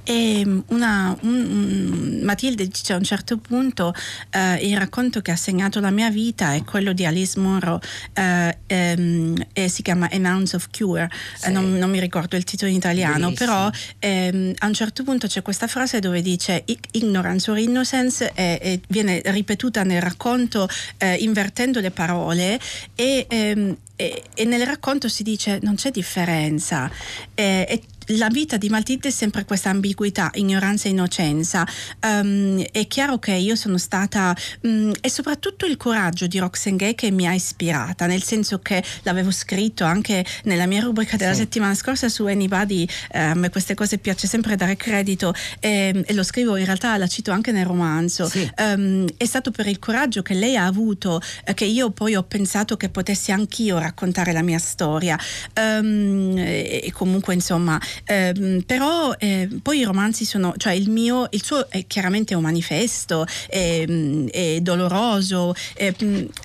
E 0.04 0.44
mm, 0.46 0.60
una, 0.68 1.16
un, 1.22 2.20
Matilde 2.24 2.68
dice 2.68 2.94
a 2.94 2.98
un 2.98 3.04
certo 3.04 3.38
punto 3.38 3.94
eh, 4.32 4.56
il 4.68 4.78
racconto 4.78 5.22
che 5.22 5.32
ha 5.32 5.36
segnato 5.36 5.80
la 5.80 5.92
mia 5.92 6.10
vita 6.10 6.54
è 6.54 6.64
quello 6.64 6.94
di 6.94 7.06
Alice 7.06 7.40
Munro 7.40 7.80
eh, 8.14 8.58
ehm, 8.68 9.48
e 9.54 9.68
si 9.70 9.82
chiama 9.82 10.10
An 10.12 10.26
Ounce 10.26 10.56
of 10.56 10.68
Cure, 10.76 11.10
sì. 11.36 11.48
eh, 11.48 11.52
non, 11.52 11.74
non, 11.74 11.90
mi 11.90 12.00
ricordo 12.00 12.36
il 12.36 12.44
titolo 12.44 12.70
in 12.70 12.78
italiano, 12.78 13.30
Bellissimo. 13.30 13.36
però 13.52 13.70
ehm, 14.00 14.54
a 14.58 14.68
un 14.68 14.74
certo 14.74 15.04
punto 15.04 15.28
c'è 15.28 15.42
questa 15.42 15.68
frase 15.68 16.00
dove 16.00 16.22
dice 16.22 16.64
ignorance 16.92 17.52
or 17.52 17.58
innocence 17.58 18.32
e, 18.34 18.82
viene 18.88 19.22
ripetuta 19.26 19.84
nel 19.84 20.02
racconto 20.02 20.68
eh, 20.98 21.16
invertendo 21.16 21.80
le 21.80 21.92
parole 21.92 22.60
e, 22.96 23.26
ehm, 23.30 23.78
e, 23.96 24.24
e, 24.34 24.46
nel 24.46 24.66
racconto 24.66 25.08
si 25.08 25.24
dice 25.24 25.60
non 25.62 25.76
c'è 25.76 25.92
differenza 25.92 26.90
eh, 27.36 27.66
e 27.70 27.82
la 28.17 28.30
vita 28.30 28.58
di 28.58 28.69
Matilde 28.69 29.10
è 29.10 29.12
sempre 29.12 29.45
questa 29.45 29.69
ambiguità, 29.69 30.32
ignoranza 30.34 30.88
e 30.88 30.91
innocenza. 30.91 31.65
Um, 32.04 32.62
è 32.71 32.88
chiaro 32.88 33.19
che 33.19 33.34
io 33.34 33.56
sono 33.56 33.78
stata, 33.78 34.36
um, 34.62 34.91
e 35.00 35.10
soprattutto 35.10 35.65
il 35.65 35.78
coraggio 35.78 36.28
di 36.28 36.39
Roxane 36.39 36.76
Gay 36.76 36.95
che 36.95 37.12
mi 37.12 37.28
ha 37.28 37.34
ispirata, 37.34 38.06
nel 38.06 38.24
senso 38.24 38.60
che 38.60 38.84
l'avevo 39.04 39.32
scritto 39.32 39.84
anche 39.84 40.26
nella 40.43 40.65
mia 40.65 40.82
rubrica 40.82 41.17
della 41.17 41.34
sì. 41.34 41.39
settimana 41.39 41.76
scorsa 41.76 42.10
su 42.10 42.26
Anybody, 42.26 42.88
a 43.12 43.34
me 43.34 43.50
queste 43.50 43.74
cose 43.74 43.97
piace 43.97 44.28
sempre 44.28 44.56
dare 44.56 44.76
credito 44.76 45.34
e, 45.60 46.04
e, 46.06 46.13
lo 46.13 46.24
scrivo, 46.24 46.56
in 46.58 46.65
realtà 46.65 46.97
la 46.97 47.08
cito 47.08 47.32
anche 47.32 47.52
nel 47.52 47.65
romanzo. 47.65 48.28
Sì. 48.28 48.50
Um, 48.58 49.06
è 49.17 49.26
stato 49.26 49.52
per 49.52 49.67
il 49.67 49.80
coraggio 49.80 50.21
che 50.21 50.34
lei 50.34 50.56
ha 50.56 50.65
avuto 50.65 51.21
eh, 51.45 51.54
che 51.54 51.65
io 51.65 51.91
poi 51.91 52.15
ho 52.15 52.24
pensato 52.24 52.78
che 52.78 52.89
potessi 52.89 53.32
anch'io 53.32 53.78
raccontare 53.78 54.32
la 54.32 54.41
mia 54.41 54.60
storia. 54.60 55.17
e 55.54 56.91
comunque 56.93 57.34
insomma 57.34 57.80
eh, 58.06 58.64
però 58.66 59.14
eh, 59.18 59.48
poi 59.62 59.80
i 59.80 59.84
romanzi 59.84 60.26
sono, 60.26 60.54
cioè 60.58 60.74
il 60.74 60.90
mio, 60.90 61.28
il 61.32 61.44
suo 61.44 61.70
è 61.70 61.86
chiaramente 61.88 62.36
un 62.36 62.42
manifesto, 62.42 63.26
è, 63.48 63.86
è 64.30 64.60
doloroso, 64.62 65.54
è, 65.74 65.94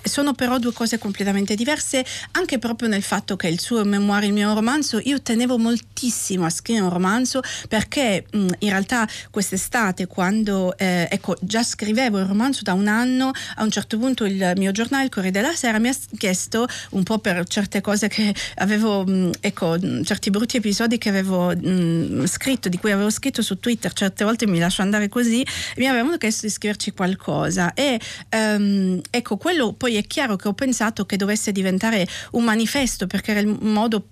sono 0.03 0.33
però 0.33 0.57
due 0.57 0.73
cose 0.73 0.97
completamente 0.97 1.55
diverse, 1.55 2.05
anche 2.31 2.59
proprio 2.59 2.87
nel 2.87 3.03
fatto 3.03 3.35
che 3.35 3.47
il 3.47 3.59
suo 3.59 3.83
memoire, 3.83 4.27
il 4.27 4.33
mio 4.33 4.53
romanzo, 4.53 4.99
io 5.03 5.21
tenevo 5.21 5.57
moltissimo 5.57 6.45
a 6.45 6.49
scrivere 6.49 6.85
un 6.85 6.91
romanzo 6.91 7.41
perché 7.67 8.25
mh, 8.29 8.47
in 8.59 8.69
realtà 8.69 9.07
quest'estate 9.29 10.07
quando 10.07 10.77
eh, 10.77 11.07
ecco, 11.09 11.35
già 11.41 11.63
scrivevo 11.63 12.19
il 12.19 12.25
romanzo 12.25 12.61
da 12.63 12.73
un 12.73 12.87
anno, 12.87 13.31
a 13.55 13.63
un 13.63 13.71
certo 13.71 13.97
punto 13.97 14.25
il 14.25 14.53
mio 14.57 14.71
giornale, 14.71 15.05
il 15.05 15.09
Corriere 15.09 15.39
della 15.39 15.53
Sera, 15.53 15.79
mi 15.79 15.89
ha 15.89 15.95
chiesto 16.17 16.67
un 16.91 17.03
po' 17.03 17.19
per 17.19 17.45
certe 17.47 17.81
cose 17.81 18.07
che 18.07 18.33
avevo, 18.55 19.05
mh, 19.05 19.31
ecco, 19.39 19.77
certi 20.03 20.29
brutti 20.29 20.57
episodi 20.57 20.97
che 20.97 21.09
avevo 21.09 21.46
mh, 21.55 22.25
scritto, 22.25 22.69
di 22.69 22.77
cui 22.77 22.91
avevo 22.91 23.09
scritto 23.09 23.41
su 23.41 23.59
Twitter, 23.59 23.93
certe 23.93 24.23
volte 24.23 24.47
mi 24.47 24.59
lascio 24.59 24.81
andare 24.81 25.09
così, 25.09 25.45
mi 25.77 25.87
avevano 25.87 26.17
chiesto 26.17 26.45
di 26.45 26.51
scriverci 26.51 26.91
qualcosa. 26.91 27.73
E 27.73 27.99
um, 28.31 28.99
ecco, 29.09 29.37
quello 29.37 29.73
poi 29.73 29.95
è 29.95 30.05
chiaro 30.05 30.35
che 30.35 30.47
ho 30.47 30.53
pensato 30.53 31.05
che 31.05 31.17
dovesse 31.17 31.51
diventare 31.51 32.07
un 32.31 32.43
manifesto 32.43 33.07
perché 33.07 33.31
era 33.31 33.39
il 33.39 33.47
modo 33.47 34.09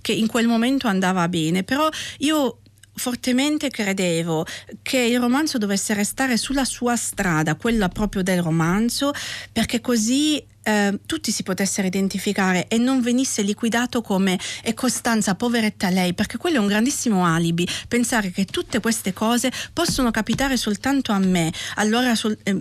che 0.00 0.12
in 0.12 0.26
quel 0.26 0.46
momento 0.46 0.88
andava 0.88 1.28
bene, 1.28 1.62
però 1.62 1.88
io 2.18 2.60
fortemente 2.94 3.70
credevo 3.70 4.44
che 4.82 4.98
il 4.98 5.18
romanzo 5.18 5.58
dovesse 5.58 5.94
restare 5.94 6.36
sulla 6.36 6.64
sua 6.64 6.96
strada, 6.96 7.54
quella 7.54 7.88
proprio 7.88 8.22
del 8.22 8.42
romanzo, 8.42 9.12
perché 9.52 9.80
così 9.80 10.44
eh, 10.62 10.98
tutti 11.06 11.30
si 11.30 11.42
potessero 11.42 11.86
identificare 11.86 12.68
e 12.68 12.78
non 12.78 13.00
venisse 13.00 13.42
liquidato 13.42 14.02
come 14.02 14.38
è 14.62 14.74
Costanza, 14.74 15.34
poveretta 15.34 15.88
lei, 15.90 16.14
perché 16.14 16.36
quello 16.36 16.56
è 16.56 16.60
un 16.60 16.66
grandissimo 16.66 17.24
alibi, 17.24 17.66
pensare 17.88 18.30
che 18.30 18.44
tutte 18.44 18.80
queste 18.80 19.12
cose 19.12 19.50
possono 19.72 20.10
capitare 20.10 20.56
soltanto 20.56 21.12
a 21.12 21.18
me. 21.18 21.52
Allora 21.76 22.14
sol- 22.14 22.38
eh, 22.42 22.60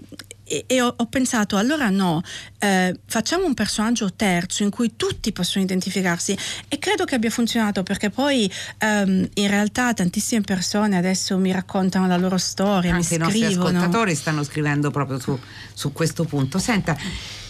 e, 0.65 0.81
ho, 0.81 0.93
ho, 0.97 1.05
pensato 1.05 1.57
allora 1.57 1.89
no, 1.89 2.21
eh, 2.57 2.99
facciamo 3.05 3.45
un 3.45 3.53
personaggio 3.53 4.11
terzo 4.13 4.63
in 4.63 4.71
cui 4.71 4.95
tutti 4.95 5.31
possono 5.31 5.63
identificarsi 5.63 6.35
e 6.67 6.79
credo 6.79 7.05
che 7.05 7.15
abbia 7.15 7.29
funzionato 7.29 7.83
perché 7.83 8.09
poi 8.09 8.51
ehm, 8.79 9.29
in 9.31 9.47
realtà 9.47 9.93
tantissime 9.93 10.41
persone 10.41 10.97
adesso 10.97 11.37
mi 11.37 11.51
raccontano 11.51 12.07
la 12.07 12.17
loro 12.17 12.37
storia, 12.37 12.95
Anche 12.95 13.17
mi 13.19 13.25
scrivono. 13.29 13.37
i 13.37 13.41
nostri 13.41 13.67
ascoltatori 13.67 14.15
stanno 14.15 14.43
scrivendo 14.43 14.89
proprio 14.89 15.19
su, 15.19 15.37
su 15.73 15.93
questo 15.93 16.23
punto. 16.23 16.57
Senta, 16.57 16.97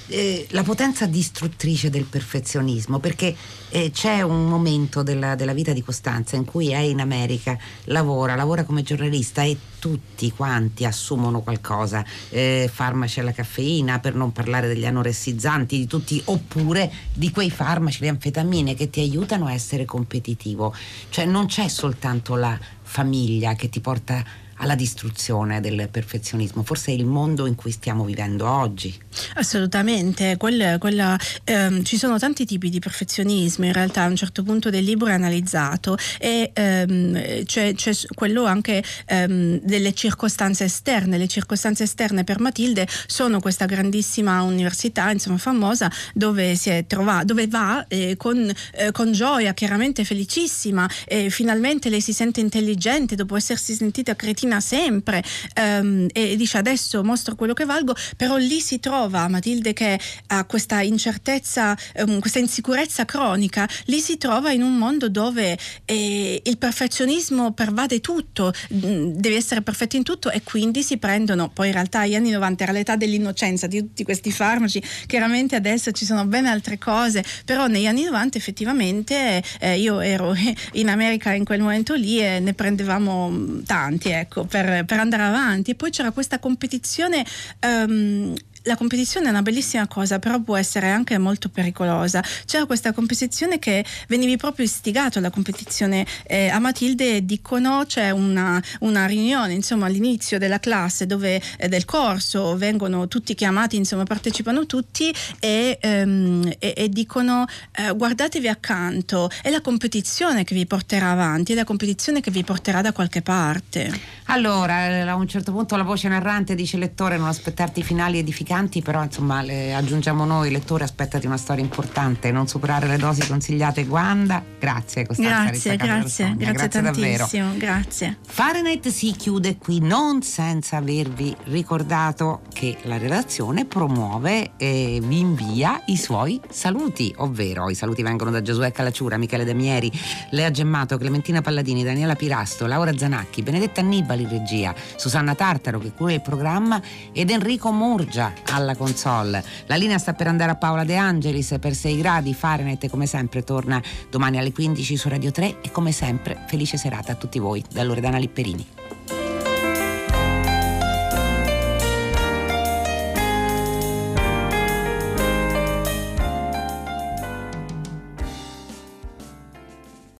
eh, 0.10 0.48
la 0.50 0.64
potenza 0.64 1.06
distruttrice 1.06 1.90
del 1.90 2.06
perfezionismo, 2.06 3.00
perché 3.00 3.36
eh, 3.70 3.92
c'è 3.92 4.22
un 4.22 4.46
momento 4.46 5.04
della, 5.04 5.36
della, 5.36 5.54
vita 5.54 5.72
di 5.72 5.84
Costanza 5.84 6.36
in 6.36 6.46
cui 6.46 6.72
è 6.72 6.80
in 6.80 7.00
America, 7.00 7.58
lavora, 7.86 8.36
lavora 8.36 8.64
come 8.64 8.82
giornalista 8.82 9.44
e 9.44 9.58
tutti 9.80 10.32
quanti 10.32 10.86
assumono 10.86 11.42
qualcosa, 11.42 12.04
eh, 12.30 12.70
farmaci 12.72 13.20
alla 13.20 13.32
caffeina, 13.32 14.00
per 14.00 14.16
non 14.16 14.32
parlare 14.32 14.68
degli 14.68 14.86
anoressizzanti, 14.86 15.78
di 15.78 15.88
tutti, 15.88 16.22
oppure 16.26 16.92
di 17.14 17.32
quei 17.32 17.52
farmaci, 17.52 18.02
le 18.02 18.10
anfetamine 18.10 18.76
che 18.76 18.90
ti 18.90 19.00
aiutano 19.00 19.46
a 19.46 19.54
essere 19.54 19.86
competitivo. 19.86 20.74
Cioè 21.10 21.26
non 21.26 21.46
c'è 21.46 21.68
soltanto 21.68 22.36
la 22.36 22.58
famiglia 22.82 23.54
che 23.54 23.70
ti 23.70 23.80
porta 23.80 24.48
alla 24.60 24.76
distruzione 24.76 25.60
del 25.62 25.90
perfezionismo. 25.90 26.64
Forse 26.64 26.92
è 26.92 26.96
il 26.96 27.06
mondo 27.06 27.46
in 27.46 27.56
cui 27.56 27.72
stiamo 27.72 28.04
vivendo 28.04 28.50
oggi. 28.50 28.98
Assolutamente, 29.36 30.38
quella, 30.38 30.78
quella, 30.78 31.18
ehm, 31.44 31.84
ci 31.84 31.98
sono 31.98 32.18
tanti 32.18 32.46
tipi 32.46 32.70
di 32.70 32.80
perfezionismo, 32.80 33.66
in 33.66 33.74
realtà 33.74 34.04
a 34.04 34.08
un 34.08 34.16
certo 34.16 34.44
punto 34.44 34.70
del 34.70 34.84
libro 34.84 35.08
è 35.08 35.14
analizzato 35.14 35.98
e 36.20 36.52
ehm, 36.54 37.44
c'è, 37.44 37.74
c'è, 37.74 37.92
quello 38.14 38.46
anche 38.46 38.84
ehm, 39.06 39.60
delle 39.62 39.94
circostanze 39.94 40.66
esterne. 40.66 41.18
Le 41.18 41.28
circostanze 41.28 41.84
esterne 41.84 42.24
per 42.24 42.40
Matilde 42.40 42.88
sono 43.08 43.40
questa 43.40 43.66
grandissima 43.66 44.42
università, 44.42 45.12
insomma 45.12 45.38
famosa, 45.38 45.92
dove 46.14 46.58
trovata, 46.88 47.24
dove 47.24 47.48
va 47.48 47.86
eh, 47.88 48.16
con, 48.18 48.52
eh, 48.74 48.92
con, 48.92 49.12
gioia, 49.12 49.54
chiaramente 49.54 50.04
felicissima, 50.04 50.90
e 51.06 51.30
finalmente 51.30 51.90
lei 51.90 52.02
si 52.02 52.14
sente 52.14 52.40
intelligente 52.40 53.16
dopo 53.16 53.36
essersi 53.36 53.74
sentita 53.74 54.16
cretina 54.16 54.49
ostina 54.50 54.60
sempre 54.60 55.24
um, 55.60 56.08
e 56.12 56.36
dice 56.36 56.58
adesso 56.58 57.04
mostro 57.04 57.36
quello 57.36 57.54
che 57.54 57.66
valgo, 57.66 57.96
però 58.18 58.38
lì 58.38 58.60
si 58.60 58.80
trova 58.80 59.28
Matilde 59.28 59.74
che 59.74 60.00
ha 60.28 60.44
questa 60.46 60.82
incertezza, 60.82 61.78
um, 61.98 62.20
questa 62.20 62.40
insicurezza 62.40 63.06
cronica, 63.06 63.68
lì 63.86 64.00
si 64.00 64.18
trova 64.18 64.52
in 64.52 64.64
un 64.64 64.76
mondo 64.78 65.10
dove 65.10 65.58
eh, 65.86 66.42
il 66.44 66.58
perfezionismo 66.58 67.52
pervade 67.54 68.02
tutto, 68.02 68.52
mm, 68.74 69.12
devi 69.14 69.36
essere 69.36 69.62
perfetto 69.62 69.96
in 69.96 70.04
tutto 70.04 70.32
e 70.32 70.42
quindi 70.44 70.82
si 70.82 70.98
prendono, 70.98 71.50
poi 71.50 71.68
in 71.68 71.74
realtà 71.74 72.00
agli 72.02 72.16
anni 72.16 72.32
90 72.32 72.64
era 72.64 72.72
l'età 72.72 72.96
dell'innocenza 72.96 73.68
di 73.68 73.80
tutti 73.80 74.04
questi 74.04 74.32
farmaci, 74.32 74.82
chiaramente 75.06 75.56
adesso 75.56 75.92
ci 75.92 76.06
sono 76.06 76.26
ben 76.26 76.46
altre 76.46 76.78
cose, 76.78 77.24
però 77.46 77.68
negli 77.68 77.86
anni 77.86 78.04
90 78.04 78.38
effettivamente 78.38 79.44
eh, 79.60 79.78
io 79.78 80.00
ero 80.00 80.34
in 80.74 80.90
America 80.90 81.34
in 81.34 81.44
quel 81.44 81.62
momento 81.62 81.94
lì 81.94 82.22
e 82.22 82.40
ne 82.40 82.54
prendevamo 82.54 83.62
tanti, 83.66 84.10
ecco 84.10 84.39
ecco, 84.39 84.39
per, 84.46 84.86
per, 84.86 85.00
andare 85.00 85.24
avanti. 85.24 85.72
E 85.72 85.76
poi 85.76 85.90
c'era 85.90 86.12
questa 86.12 86.40
competizione 86.40 87.26
um, 87.66 88.36
la 88.70 88.76
competizione 88.76 89.28
è 89.28 89.30
una 89.32 89.42
bellissima 89.42 89.88
cosa, 89.88 90.20
però 90.20 90.40
può 90.40 90.56
essere 90.56 90.92
anche 90.92 91.18
molto 91.18 91.50
pericolosa. 91.50 92.24
C'era 92.46 92.66
questa 92.66 92.94
competizione 92.94 93.58
che 93.58 93.84
venivi 94.08 94.38
proprio 94.38 94.66
istigato 94.66 95.18
alla 95.18 95.32
competizione 95.32 96.06
eh, 96.28 96.50
a 96.50 96.60
Matilde 96.60 97.26
dicono 97.26 97.84
c'è 97.88 98.12
una, 98.12 98.62
una, 98.82 99.08
riunione 99.08 99.54
insomma 99.54 99.88
all'inizio 99.88 100.38
della 100.38 100.60
classe 100.60 101.08
dove 101.08 101.42
eh, 101.58 101.68
del 101.68 101.86
corso 101.86 102.56
vengono 102.58 103.08
tutti 103.08 103.34
chiamati, 103.34 103.76
insomma 103.76 104.04
partecipano 104.04 104.68
tutti 104.68 105.12
e, 105.40 105.80
ehm, 105.82 106.54
e, 106.60 106.74
e 106.78 106.90
dicono 106.90 107.46
eh, 107.72 107.92
guardatevi 107.96 108.48
accanto, 108.48 109.32
è 109.42 109.50
la 109.50 109.62
competizione 109.62 110.44
che 110.44 110.54
vi 110.54 110.68
porterà 110.68 111.10
avanti, 111.10 111.54
è 111.54 111.56
la 111.56 111.64
competizione 111.64 112.22
che 112.22 112.30
vi 112.30 112.44
porterà 112.44 112.82
da 112.82 112.92
qualche 112.92 113.24
parte. 113.24 114.18
Allora, 114.26 114.88
eh, 114.88 115.00
a 115.00 115.16
un 115.16 115.28
certo 115.28 115.52
punto 115.52 115.76
la 115.76 115.82
voce 115.82 116.08
narrante 116.08 116.54
dice 116.54 116.78
lettore 116.78 117.18
non 117.18 117.28
aspettarti 117.28 117.82
finali 117.82 118.20
edificanti 118.20 118.58
importanti, 118.60 118.82
però 118.82 119.04
insomma 119.04 119.42
le 119.42 119.74
aggiungiamo 119.74 120.26
noi, 120.26 120.52
lettore, 120.52 120.84
aspettati 120.84 121.26
una 121.26 121.38
storia 121.38 121.64
importante, 121.64 122.32
non 122.32 122.48
superare 122.48 122.88
le 122.88 122.98
dosi 122.98 123.26
consigliate. 123.26 123.86
Guanda, 123.86 124.44
grazie 124.60 125.06
Costanza. 125.06 125.50
Grazie, 125.50 125.76
grazie, 125.78 126.36
grazie, 126.36 126.52
grazie 126.52 126.82
tantissimo, 126.82 127.46
davvero. 127.46 127.58
grazie. 127.58 128.18
Fahrenheit 128.26 128.88
si 128.90 129.12
chiude 129.12 129.58
qui 129.58 129.80
non 129.80 130.22
senza 130.22 130.78
avervi 130.78 131.36
ricordato 131.46 132.42
che 132.54 132.78
la 132.84 132.98
redazione 132.98 133.66
promuove 133.66 134.52
e 134.58 135.00
vi 135.04 135.20
invia 135.20 135.82
i 135.86 135.98
suoi 135.98 136.40
saluti, 136.50 137.14
ovvero 137.18 137.70
i 137.70 137.76
saluti 137.76 138.04
vengono 138.04 138.32
da 138.32 138.42
Giosuè 138.42 138.72
Calacciura, 138.72 139.18
Michele 139.18 139.46
Damieri, 139.46 139.92
Lea 140.32 140.52
Gemmato, 140.52 140.98
Clementina 140.98 141.42
Palladini, 141.42 141.84
Daniela 141.84 142.16
Pirasto, 142.16 142.66
Laura 142.66 142.96
Zanacchi, 142.98 143.42
Benedetta 143.42 143.82
Annibali 143.82 144.28
regia, 144.28 144.74
Susanna 144.96 145.36
Tartaro 145.36 145.80
che 145.80 145.94
cura 145.94 146.14
il 146.14 146.22
programma 146.22 146.82
ed 147.14 147.30
Enrico 147.30 147.72
Murgia 147.72 148.34
alla 148.48 148.76
console. 148.76 149.44
La 149.66 149.76
linea 149.76 149.98
sta 149.98 150.14
per 150.14 150.28
andare 150.28 150.52
a 150.52 150.56
Paola 150.56 150.84
De 150.84 150.96
Angelis 150.96 151.56
per 151.60 151.74
6 151.74 151.98
gradi. 151.98 152.34
Fahrenheit 152.34 152.90
come 152.90 153.06
sempre 153.06 153.44
torna 153.44 153.82
domani 154.10 154.38
alle 154.38 154.52
15 154.52 154.98
su 154.98 155.10
Radio 155.10 155.32
3 155.32 155.62
e 155.62 155.72
come 155.72 155.92
sempre 155.92 156.44
felice 156.48 156.78
serata 156.78 157.14
a 157.14 157.16
tutti 157.16 157.40
voi 157.40 157.64
da 157.72 157.84
Loredana 157.84 158.18
Lipperini. 158.18 158.79